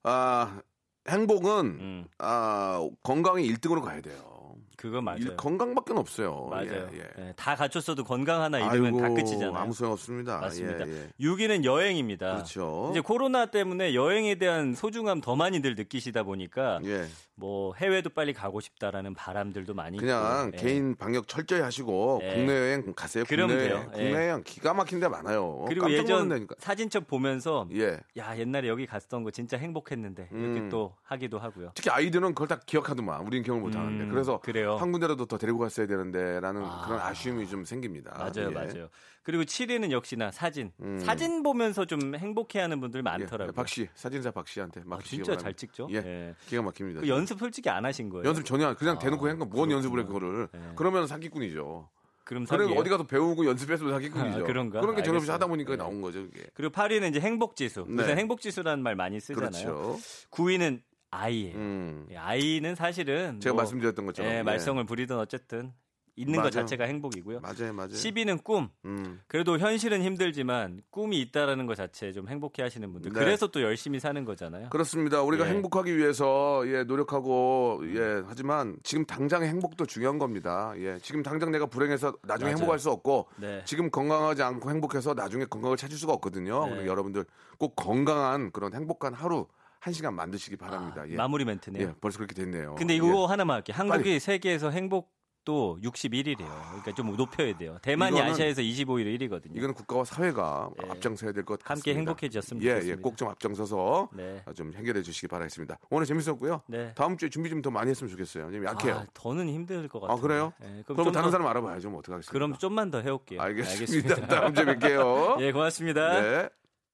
[0.10, 0.62] 아,
[1.10, 4.37] 행복은 음, 아, 건강이 1등으로 가야 돼요.
[4.78, 5.18] 그거 맞아요.
[5.22, 6.48] 일- 건강밖에 없어요.
[6.52, 6.88] 맞아요.
[6.94, 7.04] 예, 예.
[7.30, 9.56] 예, 다 갖췄어도 건강 하나 잃으면 다 아이고, 끝이잖아요.
[9.56, 10.40] 아무 소용 없습니다.
[10.40, 10.88] 맞습니다.
[10.88, 11.10] 예, 예.
[11.20, 12.34] 6위는 여행입니다.
[12.36, 12.90] 그렇죠.
[12.92, 17.06] 이제 코로나 때문에 여행에 대한 소중함 더 많이들 느끼시다 보니까 예.
[17.34, 20.58] 뭐 해외도 빨리 가고 싶다라는 바람들도 많이 그냥 있고.
[20.58, 20.62] 예.
[20.62, 22.34] 개인 방역 철저히 하시고 예.
[22.36, 23.24] 국내 여행 가세요.
[23.28, 23.92] 그러면 국내 돼요.
[23.96, 24.04] 예.
[24.10, 25.66] 국내 여행 기가 막힌 데 많아요.
[25.68, 26.56] 그리고 예전 놀란다니까.
[26.60, 28.00] 사진첩 보면서 예.
[28.18, 30.70] 야 옛날에 여기 갔던 거 진짜 행복했는데 이렇게 음.
[30.70, 31.72] 또 하기도 하고요.
[31.74, 33.22] 특히 아이들은 그걸 다 기억하더만.
[33.26, 34.04] 우리는 기억을 못 하는데.
[34.04, 34.67] 음, 그래서 그래요.
[34.76, 36.84] 한 군데라도 더 데리고 갔어야 되는데라는 아.
[36.86, 38.12] 그런 아쉬움이 좀 생깁니다.
[38.18, 38.54] 맞아요, 예.
[38.54, 38.90] 맞아요.
[39.24, 40.72] 그리고 7위는 역시나 사진.
[40.82, 41.00] 음.
[41.00, 43.02] 사진 보면서 좀 행복해하는 분들 예.
[43.04, 43.54] 많더라고요.
[43.54, 45.88] 박씨 사진사 박씨한테 아, 막 진짜 잘 찍죠.
[45.92, 45.98] 예.
[45.98, 46.36] 예.
[46.48, 47.02] 기가 막힙니다.
[47.02, 48.28] 그 연습 솔직히 안 하신 거예요.
[48.28, 50.04] 연습 전혀 안- 그냥 아, 대놓고 한거 뭔 연습을 해.
[50.06, 50.48] 그거를.
[50.56, 50.60] 예.
[50.76, 51.90] 그러면 사기꾼이죠.
[52.24, 52.78] 그럼 사기예요?
[52.78, 54.40] 어디 가서 배우고 연습했으면 사기꾼이죠.
[54.40, 54.82] 아, 그런가?
[54.82, 55.32] 그런 게 알겠어요.
[55.34, 55.78] 하다 보니까 네.
[55.78, 56.46] 나온 거죠, 그게.
[56.56, 57.86] 그리고 8위는 이제 행복지수.
[57.88, 58.04] 네.
[58.04, 59.50] 요새 행복지수라는 말 많이 쓰잖아요.
[59.50, 59.98] 그렇죠.
[60.32, 61.56] 9위는 아이예요.
[61.56, 62.08] 음.
[62.12, 64.32] 예, 아이는 사실은 제가 뭐, 말씀드렸던 것처럼.
[64.32, 64.44] 예, 예.
[64.44, 65.74] 말썽을 부리든 어쨌든
[66.18, 66.50] 있는 것 맞아요.
[66.50, 67.42] 자체가 행복이고요.
[67.42, 67.90] 맞아요, 맞아요.
[67.90, 68.70] 10위는 꿈.
[68.86, 69.22] 음.
[69.28, 73.14] 그래도 현실은 힘들지만 꿈이 있다라는 것 자체에 좀 행복해 하시는 분들.
[73.14, 73.20] 네.
[73.20, 74.70] 그래서 또 열심히 사는 거잖아요.
[74.70, 75.22] 그렇습니다.
[75.22, 75.52] 우리가 예.
[75.52, 80.74] 행복하기 위해서 예 노력하고 예 하지만 지금 당장의 행복도 중요한 겁니다.
[80.78, 82.58] 예 지금 당장 내가 불행해서 나중에 맞아요.
[82.58, 83.62] 행복할 수 없고 네.
[83.66, 86.62] 지금 건강하지 않고 행복해서 나중에 건강을 찾을 수가 없거든요.
[86.64, 86.70] 네.
[86.70, 87.26] 그러니까 여러분들
[87.60, 89.46] 꼭 건강한 그런 행복한 하루
[89.80, 91.02] 한 시간 만드시기 바랍니다.
[91.02, 91.16] 아, 예.
[91.16, 91.88] 마무리 멘트네요.
[91.90, 92.76] 예, 벌써 그렇게 됐네요.
[92.76, 93.26] 근데 이거 예.
[93.30, 93.76] 하나만 할게요.
[93.78, 96.36] 한국이 세계에서 행복 도 61위래요.
[96.46, 97.78] 그러니까 좀 높여야 돼요.
[97.82, 99.56] 대만이 이거는- 아시아에서 25위로 1위거든요.
[99.56, 100.90] 이거는 국가와 사회가 예.
[100.90, 101.90] 앞장서야 될 것 같습니다.
[101.90, 102.98] 함께 행복해졌으면 예, 좋겠습니다.
[102.98, 104.44] 예, 꼭 좀 앞장서서 네.
[104.56, 105.80] 좀 해결해 주시기 바라겠습니다.
[105.90, 106.64] 오늘 재밌었고요.
[106.68, 106.92] 네.
[106.96, 108.52] 다음 주에 준비 좀 더 많이 했으면 좋겠어요.
[108.52, 108.96] 지금 약해요.
[108.96, 110.22] 아, 더는 힘들 것 아, 같아요.
[110.22, 110.54] 그래요?
[110.64, 111.92] 예, 그럼 좀 다른 더- 사람 알아봐야죠.
[111.92, 112.34] 뭐 어떡하겠습니까?
[112.34, 113.40] 그럼 좀만 더 해올게요.
[113.42, 114.16] 알겠습니다.
[114.28, 115.40] 다음 주에 뵐게요.
[115.40, 116.22] 예, 고맙습니다.
[116.22, 116.50] 네.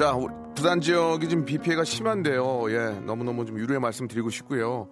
[0.00, 0.16] 자,
[0.54, 2.72] 부산 지역이 지금 비 피해가 심한데요.
[2.72, 4.88] 예, 너무너무 좀 유료의 말씀 드리고 싶고요.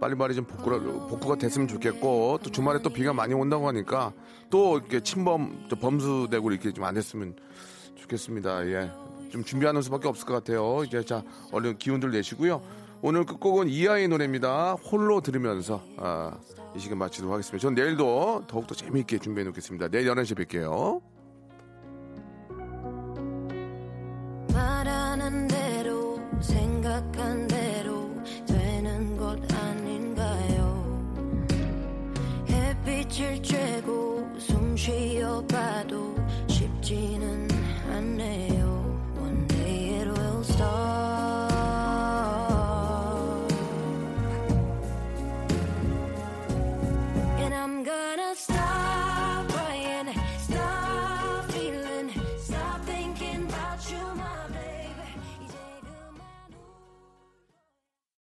[0.00, 4.12] 빨리빨리 좀 복구가, 복구가 됐으면 좋겠고, 또 주말에 또 비가 많이 온다고 하니까,
[4.50, 7.36] 또 이렇게 침범, 또 범수되고 이렇게 좀 안 됐으면
[7.94, 8.66] 좋겠습니다.
[8.66, 8.90] 예.
[9.30, 10.82] 좀 준비하는 수밖에 없을 것 같아요.
[10.84, 12.60] 이제 자, 얼른 기운들 내시고요.
[13.00, 14.72] 오늘 끝곡은 이하의 노래입니다.
[14.72, 16.36] 홀로 들으면서, 아,
[16.74, 17.62] 이 시간 마치도록 하겠습니다.
[17.62, 19.86] 전 내일도 더욱더 재미있게 준비해 놓겠습니다.
[19.86, 21.00] 내일 11시에 뵐게요.
[36.88, 37.47] Gina